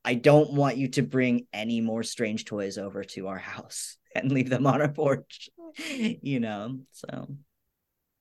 [0.03, 4.31] I don't want you to bring any more strange toys over to our house and
[4.31, 5.49] leave them on our porch,
[5.89, 6.79] you know?
[6.91, 7.27] So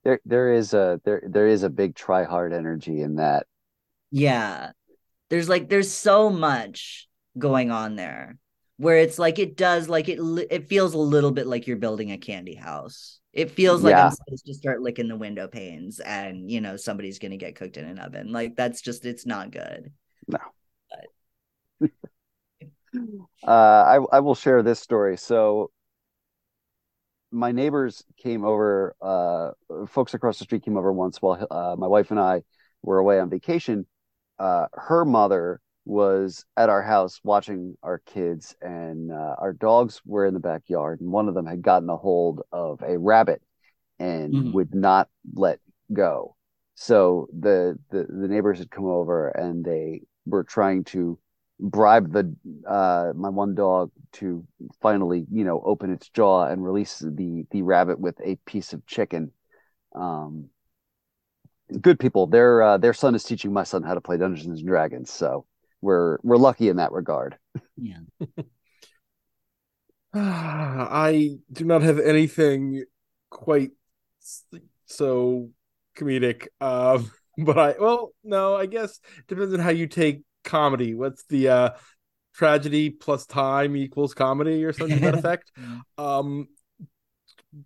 [0.04, 3.46] there there is a there there is a big try hard energy in that.
[4.10, 4.72] Yeah.
[5.28, 8.36] There's like there's so much going on there
[8.80, 10.18] where it's like it does like it
[10.50, 13.20] it feels a little bit like you're building a candy house.
[13.34, 14.06] It feels like yeah.
[14.06, 17.56] I'm supposed to start licking the window panes and you know somebody's going to get
[17.56, 18.32] cooked in an oven.
[18.32, 19.92] Like that's just it's not good.
[20.26, 20.38] No.
[21.78, 21.90] But...
[23.46, 25.18] uh I I will share this story.
[25.18, 25.70] So
[27.30, 28.96] my neighbors came over.
[29.02, 29.50] Uh,
[29.88, 32.44] folks across the street came over once while uh, my wife and I
[32.82, 33.86] were away on vacation.
[34.38, 35.60] Uh, her mother
[35.90, 41.00] was at our house watching our kids, and uh, our dogs were in the backyard.
[41.00, 43.42] And one of them had gotten a hold of a rabbit
[43.98, 44.52] and mm-hmm.
[44.52, 45.58] would not let
[45.92, 46.36] go.
[46.76, 51.18] So the, the the neighbors had come over and they were trying to
[51.62, 52.34] bribe the
[52.66, 54.46] uh my one dog to
[54.80, 58.86] finally you know open its jaw and release the the rabbit with a piece of
[58.86, 59.30] chicken
[59.94, 60.48] um
[61.82, 64.66] good people their uh, their son is teaching my son how to play dungeons and
[64.66, 65.44] dragons so
[65.80, 67.36] we're we're lucky in that regard
[67.76, 68.00] Yeah.
[70.14, 72.84] I do not have anything
[73.30, 73.70] quite
[74.86, 75.50] so
[75.96, 76.48] comedic.
[76.60, 80.94] Um, but I well, no, I guess depends on how you take comedy.
[80.94, 81.70] What's the uh
[82.34, 85.52] tragedy plus time equals comedy or something to that effect?
[85.96, 86.48] Um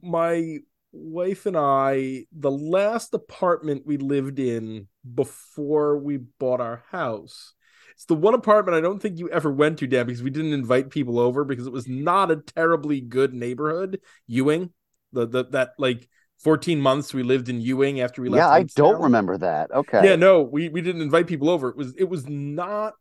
[0.03, 0.59] my
[0.93, 7.55] wife and I, the last apartment we lived in before we bought our house.
[7.95, 10.53] It's the one apartment I don't think you ever went to, Dan, because we didn't
[10.53, 14.01] invite people over because it was not a terribly good neighborhood.
[14.27, 14.71] Ewing,
[15.13, 16.09] the, the that like
[16.43, 18.41] 14 months we lived in Ewing after we left.
[18.41, 21.69] yeah i don't remember that okay Yeah, no, we we didn't invite people over.
[21.71, 22.95] It was it was not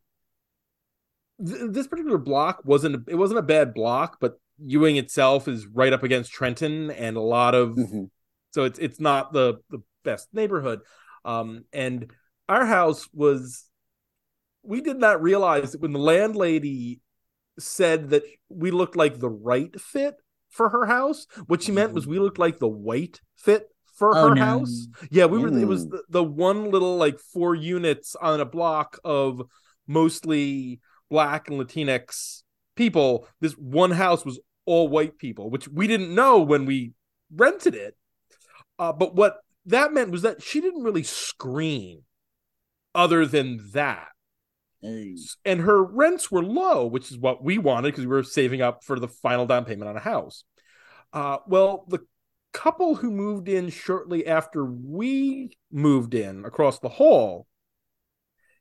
[1.46, 5.92] th- this particular block wasn't it wasn't a bad block, but Ewing itself is right
[5.92, 8.10] up against Trenton and a lot of Mhm.
[8.52, 10.82] so it's it's not the the best neighborhood.
[11.26, 12.12] Um and
[12.48, 13.66] our house was
[14.64, 17.00] we did not realize that when the landlady
[17.60, 20.16] said that we looked like the right fit
[20.50, 24.30] for her house, what she meant was we looked like the white fit for Oh,
[24.30, 24.42] her no.
[24.42, 24.88] house.
[25.12, 25.56] Yeah, we were.
[25.58, 29.42] It was the, the one little like four units on a block of
[29.88, 32.42] mostly black and Latinx
[32.76, 33.28] people.
[33.40, 36.94] This one house was all white people, which we didn't know when we
[37.36, 37.96] rented it.
[38.80, 39.38] Uh, but what
[39.68, 42.02] that meant was that she didn't really scream,
[42.96, 44.08] other than that.
[45.46, 48.84] And her rents were low, which is what we wanted because we were saving up
[48.84, 50.44] for the final down payment on a house.
[51.12, 52.00] Uh, well, the
[52.52, 57.48] couple who moved in shortly after we moved in across the hall,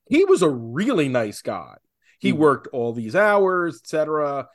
[0.08, 1.76] he was a really nice guy.
[2.18, 2.38] He Hmm.
[2.38, 4.48] worked all these hours, etc.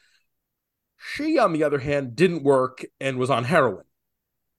[0.98, 3.86] She, on the other hand, didn't work and was on heroin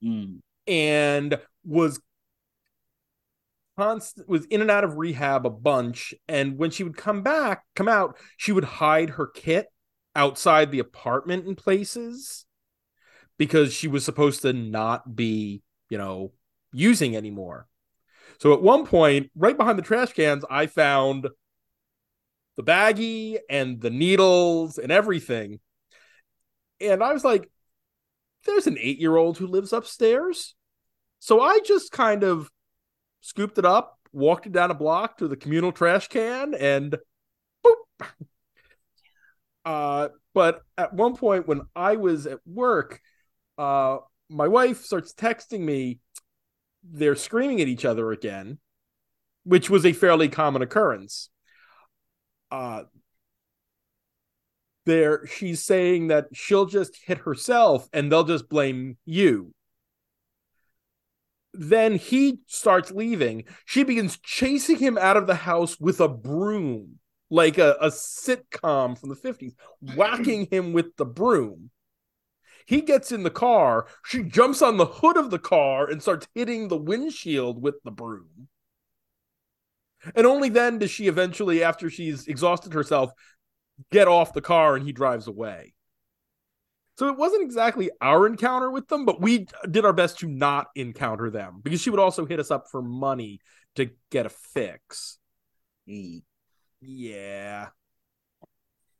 [0.03, 1.99] mm, and was
[4.27, 7.87] was in and out of rehab a bunch and when she would come back come
[7.87, 9.67] out she would hide her kit
[10.15, 12.45] outside the apartment in places
[13.37, 16.31] because she was supposed to not be you know
[16.71, 17.67] using anymore.
[18.39, 21.27] So at one point right behind the trash cans i found
[22.57, 25.59] the baggie and the needles and everything.
[26.79, 27.49] And i was like
[28.45, 30.55] there's an eight year old who lives upstairs.
[31.19, 32.49] So I just kind of
[33.21, 36.97] scooped it up, walked it down a block to the communal trash can, and
[37.65, 38.07] boop.
[39.65, 43.01] Uh, but at one point when I was at work,
[43.57, 43.97] uh,
[44.29, 45.99] my wife starts texting me.
[46.83, 48.59] They're screaming at each other again,
[49.43, 51.29] which was a fairly common occurrence.
[52.49, 52.83] Uh,
[54.85, 59.53] there, she's saying that she'll just hit herself and they'll just blame you
[61.59, 63.43] then he starts leaving.
[63.65, 66.99] She begins chasing him out of the house with a broom,
[67.29, 69.55] like a, a sitcom from the 50s,
[69.95, 71.69] whacking him with the broom.
[72.65, 73.87] He gets in the car.
[74.05, 77.91] She jumps on the hood of the car and starts hitting the windshield with the
[77.91, 78.47] broom.
[80.15, 83.11] And only then does she eventually, after she's exhausted herself,
[83.91, 85.73] get off the car and he drives away.
[86.99, 90.67] So it wasn't exactly our encounter with them, but we did our best to not
[90.75, 93.39] encounter them because she would also hit us up for money
[93.75, 95.17] to get a fix.
[95.87, 96.23] e-
[96.81, 97.69] Yeah.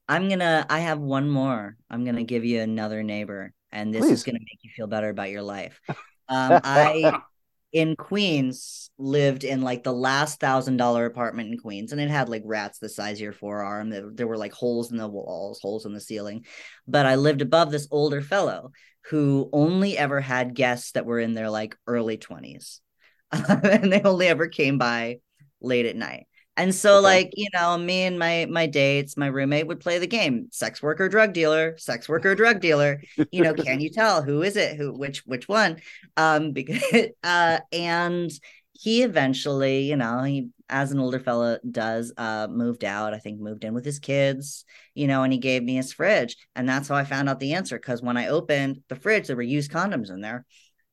[0.07, 0.65] I'm gonna.
[0.69, 1.75] I have one more.
[1.89, 4.13] I'm gonna give you another neighbor, and this Please.
[4.13, 5.81] is gonna make you feel better about your life.
[6.29, 7.19] Um, I
[7.71, 12.29] in Queens lived in like the last thousand dollar apartment in Queens, and it had
[12.29, 13.89] like rats the size of your forearm.
[13.89, 16.45] There, were like holes in the walls, holes in the ceiling.
[16.87, 18.71] But I lived above this older fellow
[19.09, 22.81] who only ever had guests that were in their like early twenties,
[23.31, 25.19] and they only ever came by
[25.61, 26.27] late at night.
[26.59, 27.01] And so, Okay.
[27.01, 30.81] like you know, me and my my dates, my roommate would play the game: sex
[30.83, 33.01] worker, drug dealer, sex worker, drug dealer.
[33.31, 34.75] You know, can you tell who is it?
[34.77, 35.77] Who which which one?
[36.17, 36.83] um because
[37.23, 38.29] uh and
[38.73, 43.39] he eventually you know he as an older fella does uh moved out i think
[43.39, 46.87] moved in with his kids you know and he gave me his fridge and that's
[46.87, 49.71] how i found out the answer because when i opened the fridge there were used
[49.71, 50.45] condoms in there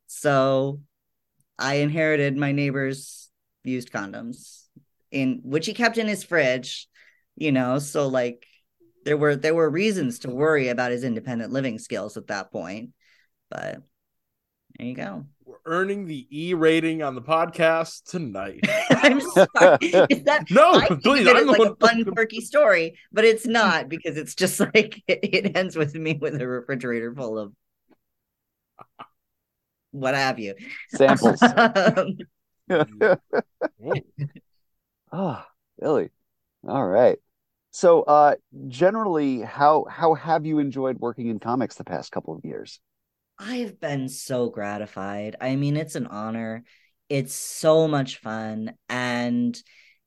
[0.09, 0.81] so
[1.59, 3.31] i inherited my neighbor's
[3.65, 4.66] used condoms
[5.17, 6.89] in which he kept in his fridge
[7.37, 8.47] you know so like
[9.05, 12.91] there were there were reasons to worry about his independent living skills at that point
[13.51, 13.79] but
[14.79, 15.25] There you go.
[15.45, 18.61] We're earning the E rating on the podcast tonight.
[18.91, 19.79] I'm sorry.
[20.11, 22.41] Is that No, I please, of it I'm as the like a one- fun, quirky
[22.41, 26.47] story, but it's not because it's just like it, it ends with me with a
[26.47, 27.53] refrigerator full of
[29.93, 30.55] what have you.
[30.91, 31.41] Samples.
[31.41, 32.19] Um,
[35.13, 35.45] oh,
[35.81, 36.11] Billy.
[36.67, 37.19] All right.
[37.71, 38.37] So, uh,
[38.69, 42.81] generally, how how have you enjoyed working in comics the past couple of years?
[43.39, 45.37] I have been so gratified.
[45.41, 46.65] I mean, it's an honor.
[47.09, 48.75] It's so much fun.
[48.89, 49.61] And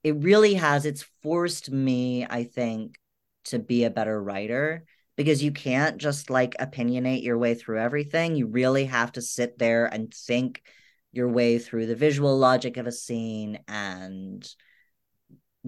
[0.04, 2.98] it really has, it's forced me, I think,
[3.46, 4.86] to be a better writer
[5.16, 8.36] because you can't just like opinionate your way through everything.
[8.36, 10.64] You really have to sit there and think
[11.12, 14.48] your way through the visual logic of a scene and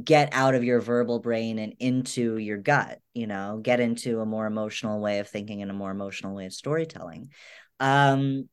[0.01, 4.25] get out of your verbal brain and into your gut, you know, get into a
[4.25, 7.29] more emotional way of thinking and a more emotional way of storytelling.
[7.79, 8.47] Um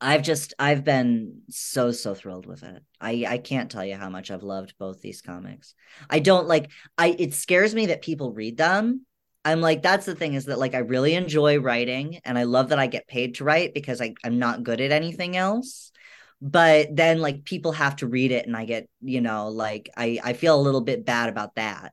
[0.00, 2.82] I've just I've been so so thrilled with it.
[3.00, 5.74] I I can't tell you how much I've loved both these comics.
[6.10, 9.06] I don't like I it scares me that people read them.
[9.44, 12.70] I'm like that's the thing is that like I really enjoy writing and I love
[12.70, 15.92] that I get paid to write because I I'm not good at anything else
[16.40, 20.18] but then like people have to read it and i get you know like i
[20.22, 21.92] i feel a little bit bad about that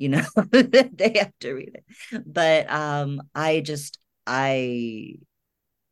[0.00, 2.24] you know they have to read it.
[2.26, 5.14] But um i just i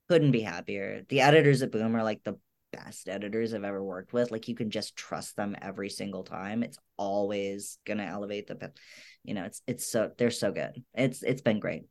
[0.09, 1.03] couldn't be happier.
[1.11, 2.39] The editors at boom are like the
[2.72, 4.30] best editors i've ever worked with.
[4.30, 6.62] Like you can just trust them every single time.
[6.62, 8.72] It's always gonna elevate the
[9.24, 10.82] you know it's it's so they're so good.
[10.95, 11.82] It's it's been great.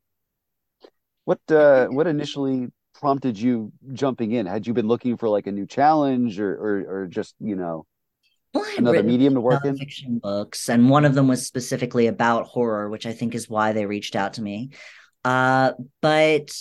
[1.25, 2.69] What uh, what initially
[2.99, 4.45] prompted you jumping in?
[4.45, 7.85] Had you been looking for like a new challenge, or or, or just you know
[8.53, 9.83] Well, another medium to work in?
[9.83, 13.73] nonfiction books, and one of them was specifically about horror, which I think is why
[13.73, 14.71] they reached out to me.
[15.23, 16.51] Uh, but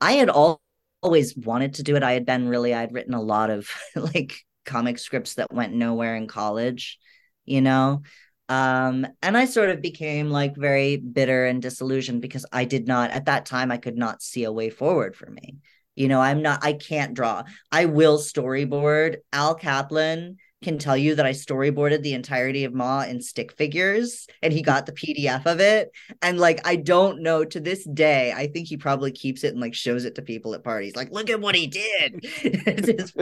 [0.00, 0.62] I had al-
[1.02, 2.02] always wanted to do it.
[2.02, 6.16] I had been really, I'd written a lot of like comic scripts that went nowhere
[6.16, 6.98] in college,
[7.44, 8.02] you know.
[8.48, 13.10] Um, and I sort of became like very bitter and disillusioned because I did not,
[13.10, 15.58] at that time, I could not see a way forward for me.
[15.96, 17.42] You know, I'm not, I can't draw.
[17.72, 19.16] I will storyboard.
[19.32, 24.26] Al Kaplan can tell you that I storyboarded the entirety of Maw in stick figures
[24.42, 25.90] and he got the PDF of it.
[26.22, 29.60] And like, I don't know to this day, I think he probably keeps it and
[29.60, 30.96] like shows it to people at parties.
[30.96, 32.26] Like, look at what he did.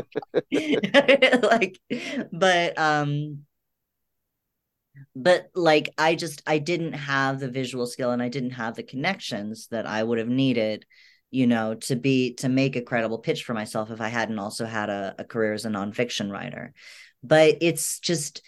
[1.43, 1.79] Like,
[2.33, 3.47] but, um,
[5.15, 8.83] but like I just I didn't have the visual skill and I didn't have the
[8.83, 10.85] connections that I would have needed,
[11.31, 14.67] you know, to be to make a credible pitch for myself if I hadn't also
[14.67, 16.75] had a, a career as a nonfiction writer.
[17.23, 18.43] But it's just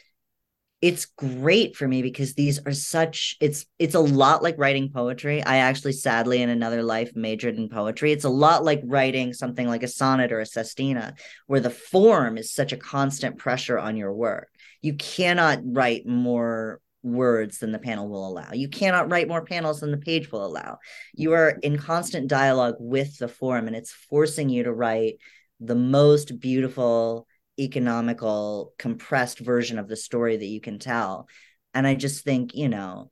[0.81, 5.43] it's great for me because these are such it's it's a lot like writing poetry.
[5.43, 8.13] I actually sadly in another life majored in poetry.
[8.13, 11.15] It's a lot like writing something like a sonnet or a sestina
[11.47, 16.81] where the form is such a constant pressure on your work you cannot write more
[17.03, 18.53] words than the panel will allow.
[18.53, 20.79] You cannot write more panels than the page will allow.
[21.15, 25.15] You are in constant dialogue with the form and it's forcing you to write
[25.61, 27.27] the most beautiful
[27.59, 31.29] economical compressed version of the story that you can tell.
[31.75, 33.11] And i just think you know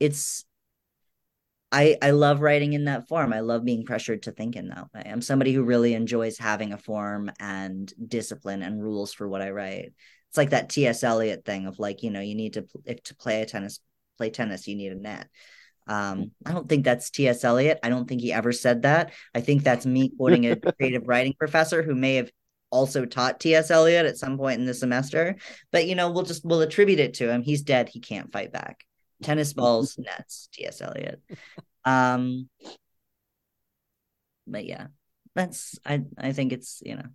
[0.00, 0.44] it's
[1.72, 3.32] i i love writing in that form.
[3.32, 5.02] I love being pressured to think in that way.
[5.04, 9.50] I'm somebody who really enjoys having a form and discipline and rules for what i
[9.50, 9.92] write
[10.28, 13.14] it's like that ts eliot thing of like you know you need to if to
[13.14, 13.80] play a tennis
[14.18, 15.28] play tennis you need a net
[15.88, 17.44] um, I don't think that's T.S.
[17.44, 17.78] Eliot.
[17.82, 19.12] I don't think he ever said that.
[19.34, 22.30] I think that's me quoting a creative writing professor who may have
[22.70, 23.70] also taught T.S.
[23.70, 25.36] Eliot at some point in the semester.
[25.70, 27.42] But you know, we'll just we'll attribute it to him.
[27.42, 27.88] He's dead.
[27.88, 28.84] He can't fight back.
[29.22, 30.48] Tennis balls, nets.
[30.52, 30.80] T.S.
[30.80, 31.22] Eliot.
[31.84, 32.48] Um,
[34.46, 34.88] but yeah,
[35.34, 37.06] that's I I think it's you know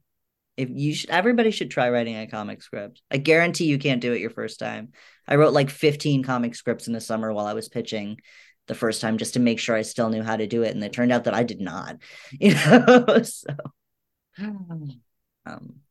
[0.58, 3.02] if you should everybody should try writing a comic script.
[3.10, 4.92] I guarantee you can't do it your first time.
[5.28, 8.20] I wrote like 15 comic scripts in the summer while I was pitching
[8.68, 10.84] the first time just to make sure I still knew how to do it and
[10.84, 11.98] it turned out that I did not.
[12.40, 13.56] You know, so
[15.46, 15.82] um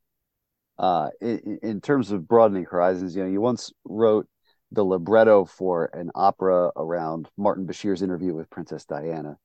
[0.78, 4.26] Uh, in, in terms of broadening horizons, you know, you once wrote
[4.72, 9.36] the libretto for an opera around Martin Bashir's interview with Princess Diana.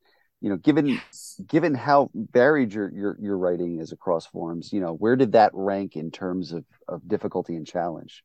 [0.45, 1.01] You know, given
[1.47, 5.49] given how varied your your your writing is across forms, you know, where did that
[5.53, 8.23] rank in terms of of difficulty and challenge?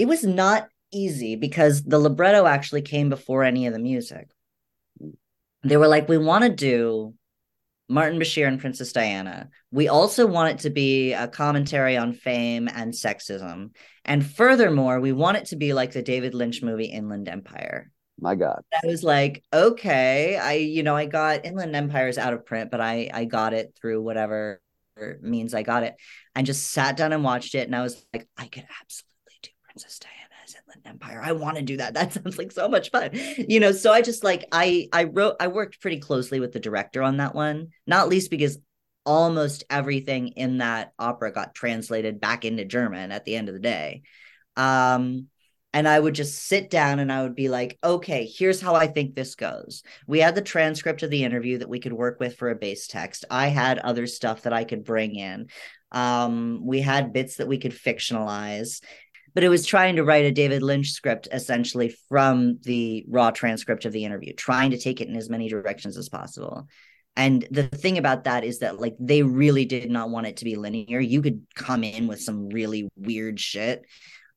[0.00, 4.30] it was not easy because the libretto actually came before any of the music.
[5.00, 5.12] Mm.
[5.62, 7.12] They were like, we want to do
[7.86, 9.50] Martin Bashir and Princess Diana.
[9.70, 13.74] We also want it to be a commentary on fame and sexism.
[14.06, 17.90] And furthermore, we want it to be like the David Lynch movie Inland Empire.
[18.20, 18.62] My God.
[18.72, 22.80] I was like, okay, I you know I got Inland Empire's out of print, but
[22.80, 24.60] I I got it through whatever
[25.22, 25.96] means I got it,
[26.34, 29.50] and just sat down and watched it, and I was like, I could absolutely do
[29.64, 31.20] Princess Diana's Inland Empire.
[31.24, 31.94] I want to do that.
[32.00, 33.72] That sounds like so much fun, you know.
[33.72, 37.16] So I just like I I wrote I worked pretty closely with the director on
[37.16, 38.58] that one, not least because
[39.06, 43.60] almost everything in that opera got translated back into German at the end of the
[43.60, 44.02] day.
[44.56, 45.28] Um,
[45.72, 48.88] and I would just sit down and I would be like, okay, here's how I
[48.88, 49.82] think this goes.
[50.06, 52.88] We had the transcript of the interview that we could work with for a base
[52.88, 53.24] text.
[53.30, 55.46] I had other stuff that I could bring in.
[55.92, 58.82] Um, we had bits that we could fictionalize,
[59.32, 63.84] but it was trying to write a David Lynch script essentially from the raw transcript
[63.84, 66.66] of the interview, trying to take it in as many directions as possible.
[67.16, 70.44] And the thing about that is that like they really did not want it to
[70.44, 71.00] be linear.
[71.00, 73.84] You could come in with some really weird shit.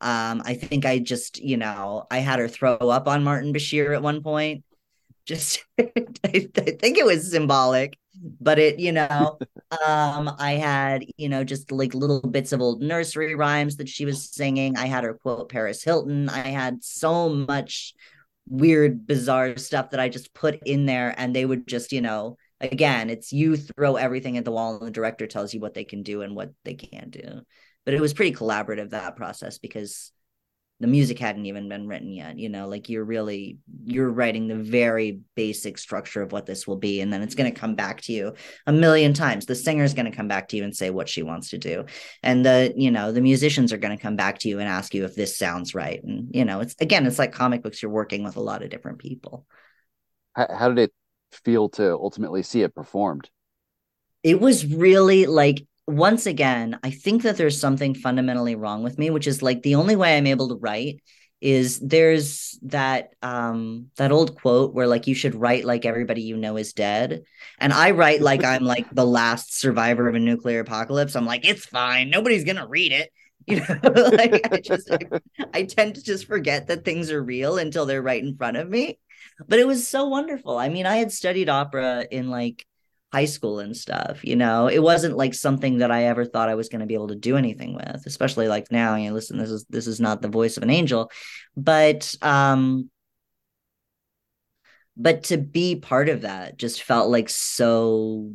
[0.04, 3.96] Um, I think I just, you know, I had her throw up on Martin Bashir
[3.96, 4.66] at one point.
[5.26, 5.92] Just I,
[6.26, 7.98] I think it was symbolic,
[8.42, 9.38] but it, you know,
[9.88, 14.04] um, I had, you know, just like little bits of old nursery rhymes that she
[14.04, 14.76] was singing.
[14.76, 16.28] I had her quote Paris Hilton.
[16.28, 17.94] I had so much
[18.46, 22.36] weird, bizarre stuff that I just put in there and they would just, you know,
[22.60, 25.86] again, it's you throw everything at the wall and the director tells you what they
[25.86, 27.42] can do and what they can't do.
[27.86, 30.12] But it was pretty collaborative that process because
[30.80, 34.56] the music hadn't even been written yet you know like you're really you're writing the
[34.56, 38.02] very basic structure of what this will be and then it's going to come back
[38.02, 38.34] to you
[38.66, 41.24] a million times the singer's going to come back to you and say what she
[41.24, 41.86] wants to do
[42.22, 44.94] and the you know the musicians are going to come back to you and ask
[44.94, 47.92] you if this sounds right and you know it's again it's like comic books you're
[47.92, 49.46] working with a lot of different people
[50.34, 50.94] how, how did it
[51.34, 53.30] feel to ultimately see it performed?
[54.22, 59.10] It was really like once again, I think that there's something fundamentally wrong with me,
[59.10, 61.02] which is like the only way I'm able to write
[61.42, 66.38] is there's that um that old quote where like you should write like everybody you
[66.38, 67.24] know is dead.
[67.60, 71.16] And i write like i'm like the last survivor of a nuclear apocalypse.
[71.16, 72.10] I'm like it's fine.
[72.10, 73.12] Nobody's gonna read it.
[73.46, 73.76] You know
[74.14, 75.00] like i just I,
[75.54, 78.70] I tend to just forget that things are real until they're right in front of
[78.70, 79.00] me.
[79.46, 80.58] But it was so wonderful.
[80.58, 82.66] I mean, I had studied opera in like
[83.14, 84.68] high school and stuff, you know.
[84.68, 87.16] It wasn't like something that I ever thought I was going to be able to
[87.16, 90.28] do anything with, especially like now, you know, listen, this is this is not the
[90.28, 91.12] voice of an angel,
[91.56, 92.90] but um
[94.98, 98.34] but to be part of that just felt like so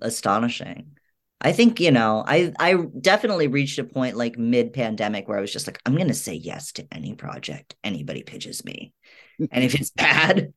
[0.00, 0.92] astonishing.
[1.40, 5.40] I think, you know, I I definitely reached a point like mid pandemic where I
[5.40, 8.92] was just like, I'm gonna say yes to any project anybody pitches me.
[9.50, 10.52] And if it's bad,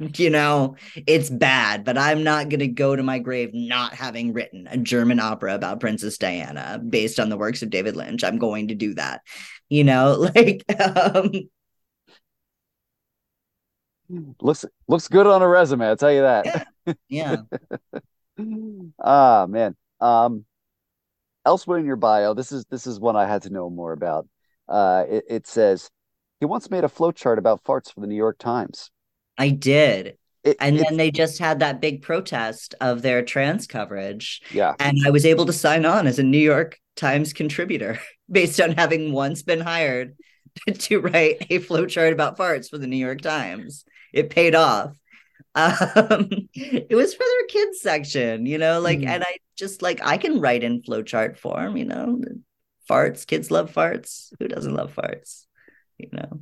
[0.16, 0.76] you know,
[1.06, 4.78] it's bad, but I'm not going to go to my grave not having written a
[4.78, 8.24] German opera about Princess Diana based on the works of David Lynch.
[8.24, 9.20] I'm going to do that.
[9.68, 11.30] You know, like um
[14.40, 16.66] looks looks good on a resume, I'll tell you that.
[17.08, 17.36] Yeah.
[18.98, 19.76] ah, man.
[20.00, 20.46] Um
[21.44, 24.26] elsewhere in your bio, this is this is one I had to know more about.
[24.66, 25.90] Uh it, it says
[26.40, 28.90] he once made a flowchart about farts for the New York Times.
[29.40, 30.16] I did.
[30.44, 34.40] It, and then they just had that big protest of their trans coverage.
[34.52, 34.74] Yeah.
[34.78, 37.98] And I was able to sign on as a New York Times contributor
[38.30, 40.16] based on having once been hired
[40.74, 43.84] to write a flowchart about farts for the New York Times.
[44.12, 44.96] It paid off.
[45.52, 49.08] Um, it was for their kids section, you know, like, mm.
[49.08, 52.20] and I just like, I can write in flowchart form, you know,
[52.88, 54.32] farts, kids love farts.
[54.38, 55.46] Who doesn't love farts?
[56.00, 56.40] you know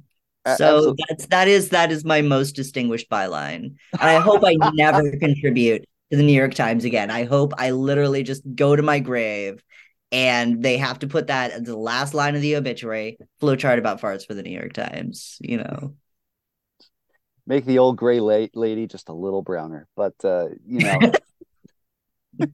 [0.57, 3.75] so that's that is that is my most distinguished byline.
[3.93, 7.11] And i hope i never contribute to the new york times again.
[7.11, 9.63] I hope i literally just go to my grave
[10.11, 14.01] and they have to put that as the last line of the obituary flowchart about
[14.01, 15.95] farts for the new york times you know.
[17.47, 21.13] Make the old gray lady just a little browner but uh you know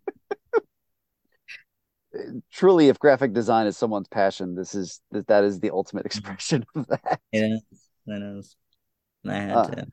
[2.53, 6.65] truly if graphic design is someone's passion this is that that is the ultimate expression
[6.75, 7.21] of that.
[7.33, 7.63] Is.
[8.07, 8.57] It is.
[9.27, 9.87] I had uh, to.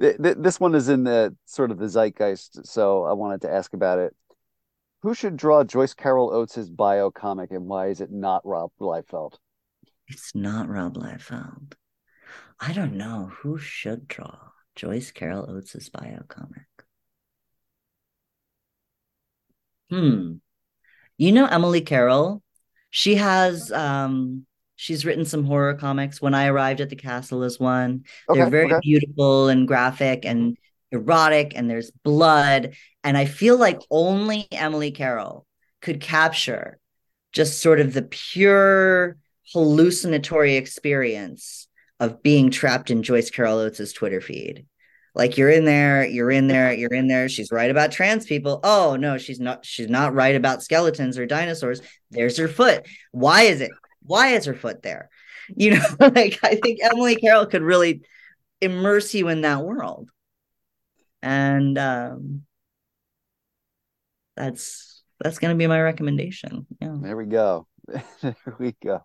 [0.00, 3.50] th- th- this one is in the sort of the zeitgeist so i wanted to
[3.50, 4.14] ask about it.
[5.02, 9.34] Who should draw joyce carol oates' bio comic and why is it not rob liefeld?
[10.06, 11.74] It's not rob liefeld.
[12.60, 14.38] I don't know who should draw
[14.76, 16.66] joyce carol oates' bio comic
[19.92, 20.34] Hmm.
[21.18, 22.42] You know Emily Carroll?
[22.90, 26.20] She has um she's written some horror comics.
[26.22, 28.04] When I arrived at the castle is one.
[28.28, 28.80] Okay, They're very okay.
[28.82, 30.56] beautiful and graphic and
[30.90, 32.74] erotic and there's blood
[33.04, 35.46] and I feel like only Emily Carroll
[35.80, 36.78] could capture
[37.32, 39.16] just sort of the pure
[39.52, 41.68] hallucinatory experience
[41.98, 44.66] of being trapped in Joyce Carol Oates' Twitter feed.
[45.14, 47.28] Like you're in there, you're in there, you're in there.
[47.28, 48.60] She's right about trans people.
[48.64, 49.64] Oh no, she's not.
[49.66, 51.82] She's not right about skeletons or dinosaurs.
[52.10, 52.86] There's her foot.
[53.10, 53.70] Why is it?
[54.02, 55.10] Why is her foot there?
[55.54, 58.02] You know, like I think Emily Carroll could really
[58.62, 60.08] immerse you in that world,
[61.20, 62.42] and um,
[64.36, 66.66] that's that's going to be my recommendation.
[66.80, 66.96] Yeah.
[67.00, 67.66] There we go.
[68.22, 69.04] there we go.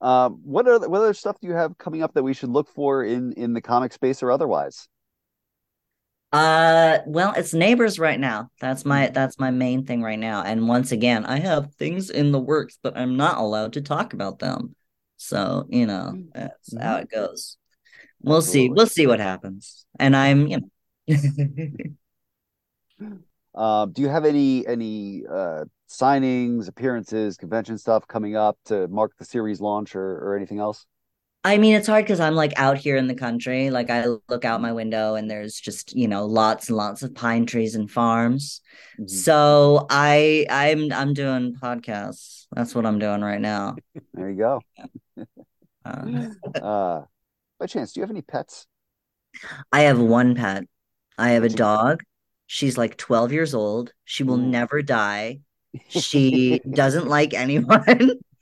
[0.00, 2.68] Um, what other what other stuff do you have coming up that we should look
[2.68, 4.88] for in in the comic space or otherwise?
[6.34, 8.50] Uh, well, it's neighbors right now.
[8.60, 10.42] That's my that's my main thing right now.
[10.42, 14.14] And once again, I have things in the works, but I'm not allowed to talk
[14.14, 14.74] about them.
[15.16, 16.32] So you know Mm.
[16.34, 16.82] that's Mhm.
[16.82, 17.56] how it goes.
[18.20, 18.68] We'll see.
[18.68, 19.86] We'll see what happens.
[20.00, 20.68] And I'm you know.
[23.54, 29.12] Um, do you have any any uh, signings, appearances, convention stuff coming up to mark
[29.16, 30.86] the series launch or, or anything else?
[31.46, 33.68] I mean, it's hard because I'm like out here in the country.
[33.68, 37.14] Like I look out my window and there's just, you know, lots and lots of
[37.14, 38.62] pine trees and farms.
[38.98, 39.10] Mhm.
[39.10, 42.46] So I I'm I'm doing podcasts.
[42.52, 43.76] That's what I'm doing right now.
[44.14, 44.60] There you go.
[45.84, 46.28] Uh,
[46.62, 47.02] Uh,
[47.58, 48.66] by chance, do you have any pets?
[49.70, 50.64] I have one pet.
[51.18, 52.02] I have a dog.
[52.46, 53.92] She's like 12 years old.
[54.04, 54.50] She will Ooh.
[54.50, 55.40] never die.
[55.88, 58.12] She doesn't like anyone.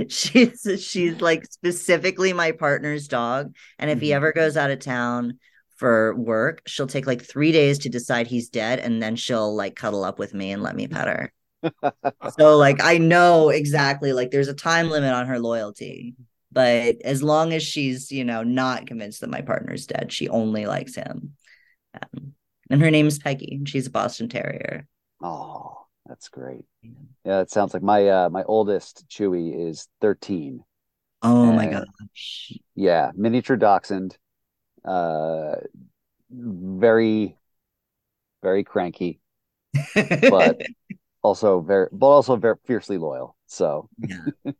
[0.08, 3.54] She's she's like specifically my partner's dog.
[3.78, 4.14] And if he Mhm.
[4.14, 5.38] ever goes out of town
[5.76, 9.76] for work, she'll take like three days to decide he's dead, and then she'll like
[9.76, 11.32] cuddle up with me and let me pet her.
[12.26, 16.14] So like I know exactly like there's a time limit on her loyalty.
[16.52, 20.66] But as long as she's, you know, not convinced that my partner's dead, she only
[20.66, 21.36] likes him.
[21.94, 22.34] Um,
[22.70, 23.56] and her name is Peggy.
[23.56, 24.86] and She's a Boston Terrier.
[25.22, 26.64] Oh, that's great.
[27.24, 30.64] Yeah, it sounds like my uh my oldest Chewy is 13.
[31.22, 32.60] Oh my Uh, gosh.
[32.74, 34.18] Yeah, miniature dachshund.
[34.84, 35.56] Uh
[36.30, 37.38] very
[38.42, 39.20] very cranky,
[40.28, 40.58] but
[41.22, 43.36] also very but also very fiercely loyal.
[43.46, 44.16] So, Yeah.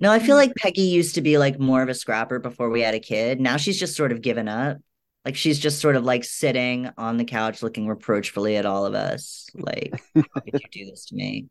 [0.00, 2.82] No, I feel like Peggy used to be like more of a scrapper before we
[2.82, 3.40] had a kid.
[3.40, 4.78] Now she's just sort of given up.
[5.26, 8.94] Like she's just sort of like sitting on the couch looking reproachfully at all of
[8.94, 9.50] us.
[9.54, 10.04] Like,
[10.34, 11.48] how could you do this to me?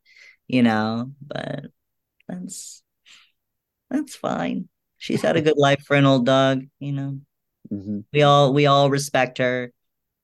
[0.48, 1.68] You know, but
[2.28, 2.84] that's
[3.90, 4.68] that's fine.
[4.98, 7.20] She's had a good life for an old dog, you know.
[7.72, 8.04] mhm.
[8.14, 9.72] We all we all respect her.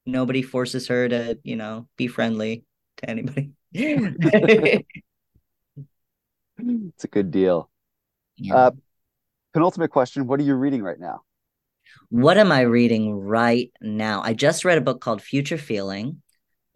[0.06, 2.66] Nobody forces her to, you know, be friendly
[2.98, 3.52] to anybody.
[3.74, 4.86] it's
[7.04, 7.70] a good deal.
[8.38, 8.56] Yeah.
[8.56, 8.72] Uh
[9.54, 11.24] penultimate question, what are you reading right now?
[12.10, 14.22] What am I reading right now?
[14.22, 16.22] I just read a book called Future Feeling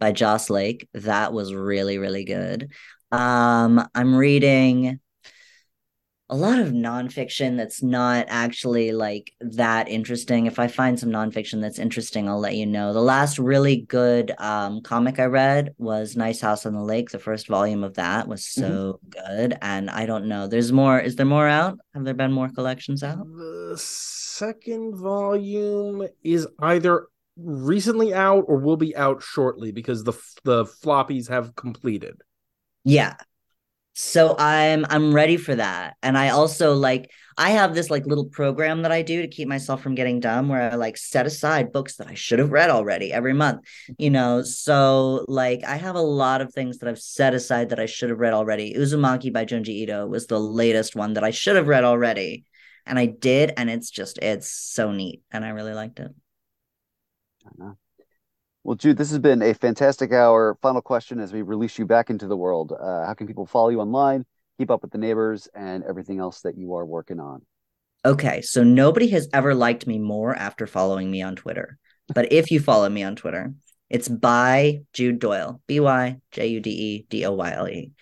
[0.00, 0.88] by Joss Lake.
[0.94, 2.72] That was really, really good.
[3.12, 5.00] Um, I'm reading
[6.28, 10.46] a lot of nonfiction that's not actually like that interesting.
[10.46, 12.92] If I find some nonfiction that's interesting, I'll let you know.
[12.92, 17.10] The last really good um, comic I read was Nice House on the Lake.
[17.10, 19.56] The first volume of that was so good.
[19.62, 20.48] And I don't know.
[20.48, 20.98] There's more.
[20.98, 21.78] Is there more out?
[21.94, 23.18] Have there been more collections out?
[23.18, 27.06] The second volume is either
[27.36, 32.20] recently out or will be out shortly because the the floppies have completed.
[32.82, 33.14] Yeah.
[33.98, 35.96] So I'm I'm ready for that.
[36.02, 39.48] And I also like I have this like little program that I do to keep
[39.48, 42.68] myself from getting dumb where I like set aside books that I should have read
[42.68, 43.64] already every month.
[43.96, 47.80] You know, so like I have a lot of things that I've set aside that
[47.80, 48.74] I should have read already.
[48.74, 52.44] Uzumaki by Junji Ito was the latest one that I should have read already.
[52.84, 55.22] And I did, and it's just it's so neat.
[55.32, 56.14] And I really liked it.
[58.66, 60.58] Well, Jude, this has been a fantastic hour.
[60.60, 62.72] Final question as we release you back into the world.
[62.72, 64.26] Uh, how can people follow you online,
[64.58, 67.42] keep up with the neighbors, and everything else that you are working on?
[68.04, 71.78] Okay, so nobody has ever liked me more after following me on Twitter.
[72.12, 73.54] But if you follow me on Twitter,
[73.88, 77.92] it's by Jude Doyle, B Y J U D E D O Y L E.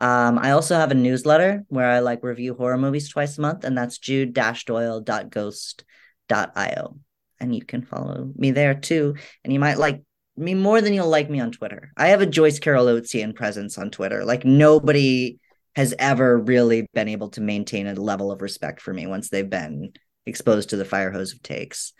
[0.00, 3.64] Um, I also have a newsletter where I like review horror movies twice a month,
[3.64, 6.96] and that's jude-doyle.ghost.io.
[7.40, 9.16] And you can follow me there too.
[9.42, 10.04] And you might like
[10.36, 11.92] me more than you'll like me on Twitter.
[11.96, 14.24] I have a Joyce Carol Oatesian presence on Twitter.
[14.24, 15.38] Like nobody
[15.74, 19.48] has ever really been able to maintain a level of respect for me once they've
[19.48, 19.92] been
[20.26, 21.92] exposed to the fire hose of takes.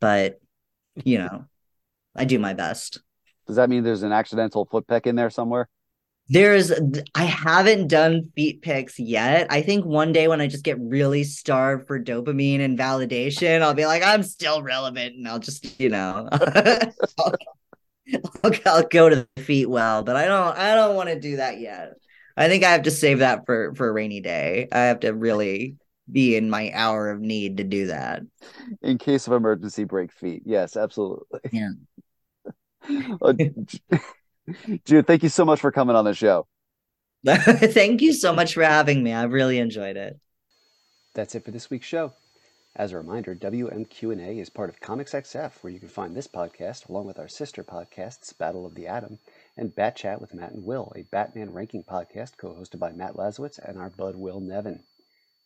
[0.00, 0.40] But
[1.04, 1.44] you know,
[2.14, 3.00] I do my best.
[3.46, 5.68] Does that mean there's an accidental foot peck in there somewhere?
[6.28, 6.72] There's
[7.14, 9.46] I haven't done feet picks yet.
[9.48, 13.74] I think one day when I just get really starved for dopamine and validation, I'll
[13.74, 16.28] be like, I'm still relevant, and I'll just, you know,
[18.14, 21.20] I'll, I'll, I'll go to the feet well, but I don't I don't want to
[21.20, 21.94] do that yet.
[22.36, 24.68] I think I have to save that for for a rainy day.
[24.70, 25.76] I have to really
[26.10, 28.22] be in my hour of need to do that.
[28.82, 30.42] In case of emergency, break feet.
[30.44, 31.40] Yes, absolutely.
[31.52, 31.70] Yeah.
[34.84, 36.46] Jude, thank you so much for coming on the show.
[37.24, 39.12] Thank you so much for having me.
[39.12, 40.16] I really enjoyed it.
[41.14, 42.12] That's it for this week's show.
[42.78, 46.90] As a reminder, WMQ&A is part of Comics XF, where you can find this podcast
[46.90, 49.18] along with our sister podcasts, Battle of the Atom
[49.56, 53.58] and Bat Chat with Matt and Will, a Batman ranking podcast co-hosted by Matt Lazorwitz
[53.58, 54.82] and our bud Will Nevin.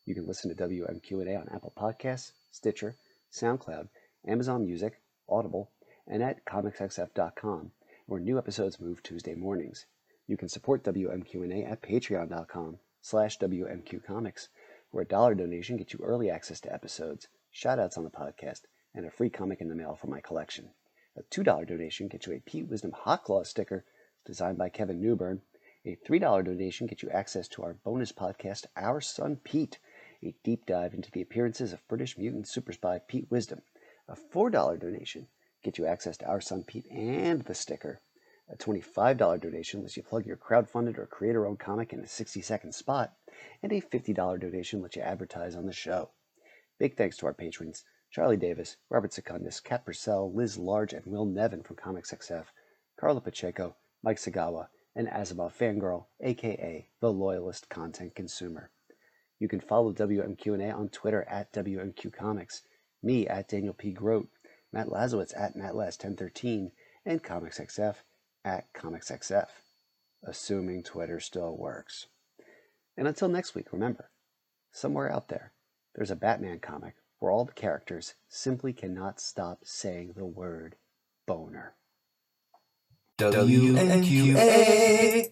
[0.04, 2.96] You can listen to WMQ&A on Apple Podcasts, Stitcher,
[3.32, 3.90] SoundCloud,
[4.26, 5.70] Amazon Music, Audible,
[6.08, 7.70] and at comicsxf.com,
[8.06, 9.86] where new episodes move Tuesday mornings.
[10.26, 14.48] You can support WMQ&A at patreon.com slash WMQcomics,
[14.90, 18.62] where a dollar donation gets you early access to episodes, shoutouts on the podcast,
[18.94, 20.70] and a free comic in the mail from my collection.
[21.16, 23.84] A $2 donation gets you a Pete Wisdom Hot Claw sticker
[24.24, 25.42] designed by Kevin Newburn.
[25.84, 29.78] A $3 donation gets you access to our bonus podcast, Our Son Pete,
[30.22, 33.62] a deep dive into the appearances of British mutant super spy Pete Wisdom.
[34.08, 35.28] A $4 donation
[35.62, 38.00] gets you access to Our Son Pete and the sticker.
[38.52, 42.42] A $25 donation lets you plug your crowdfunded or creator owned comic in a 60
[42.42, 43.16] second spot.
[43.62, 46.10] And a $50 donation lets you advertise on the show.
[46.76, 51.26] Big thanks to our patrons Charlie Davis, Robert Secundus, Kat Purcell, Liz Large, and Will
[51.26, 52.46] Nevin from Comics XF,
[52.98, 58.72] Carla Pacheco, Mike Sagawa, and Azabah Fangirl, aka the Loyalist Content Consumer.
[59.38, 62.62] You can follow WMQ&A on Twitter at WMQ Comics,
[63.00, 63.92] me at Daniel P.
[63.92, 64.28] Grote,
[64.72, 66.72] Matt Lazorwitz at MattLaz1013,
[67.06, 68.02] and Comics XF
[68.44, 69.48] at Comics XF,
[70.24, 72.06] assuming Twitter still works.
[72.96, 74.10] And until next week, remember,
[74.72, 75.52] somewhere out there,
[75.94, 80.76] there's a Batman comic where all the characters simply cannot stop saying the word
[81.26, 81.74] boner.
[83.18, 85.28] WMQA.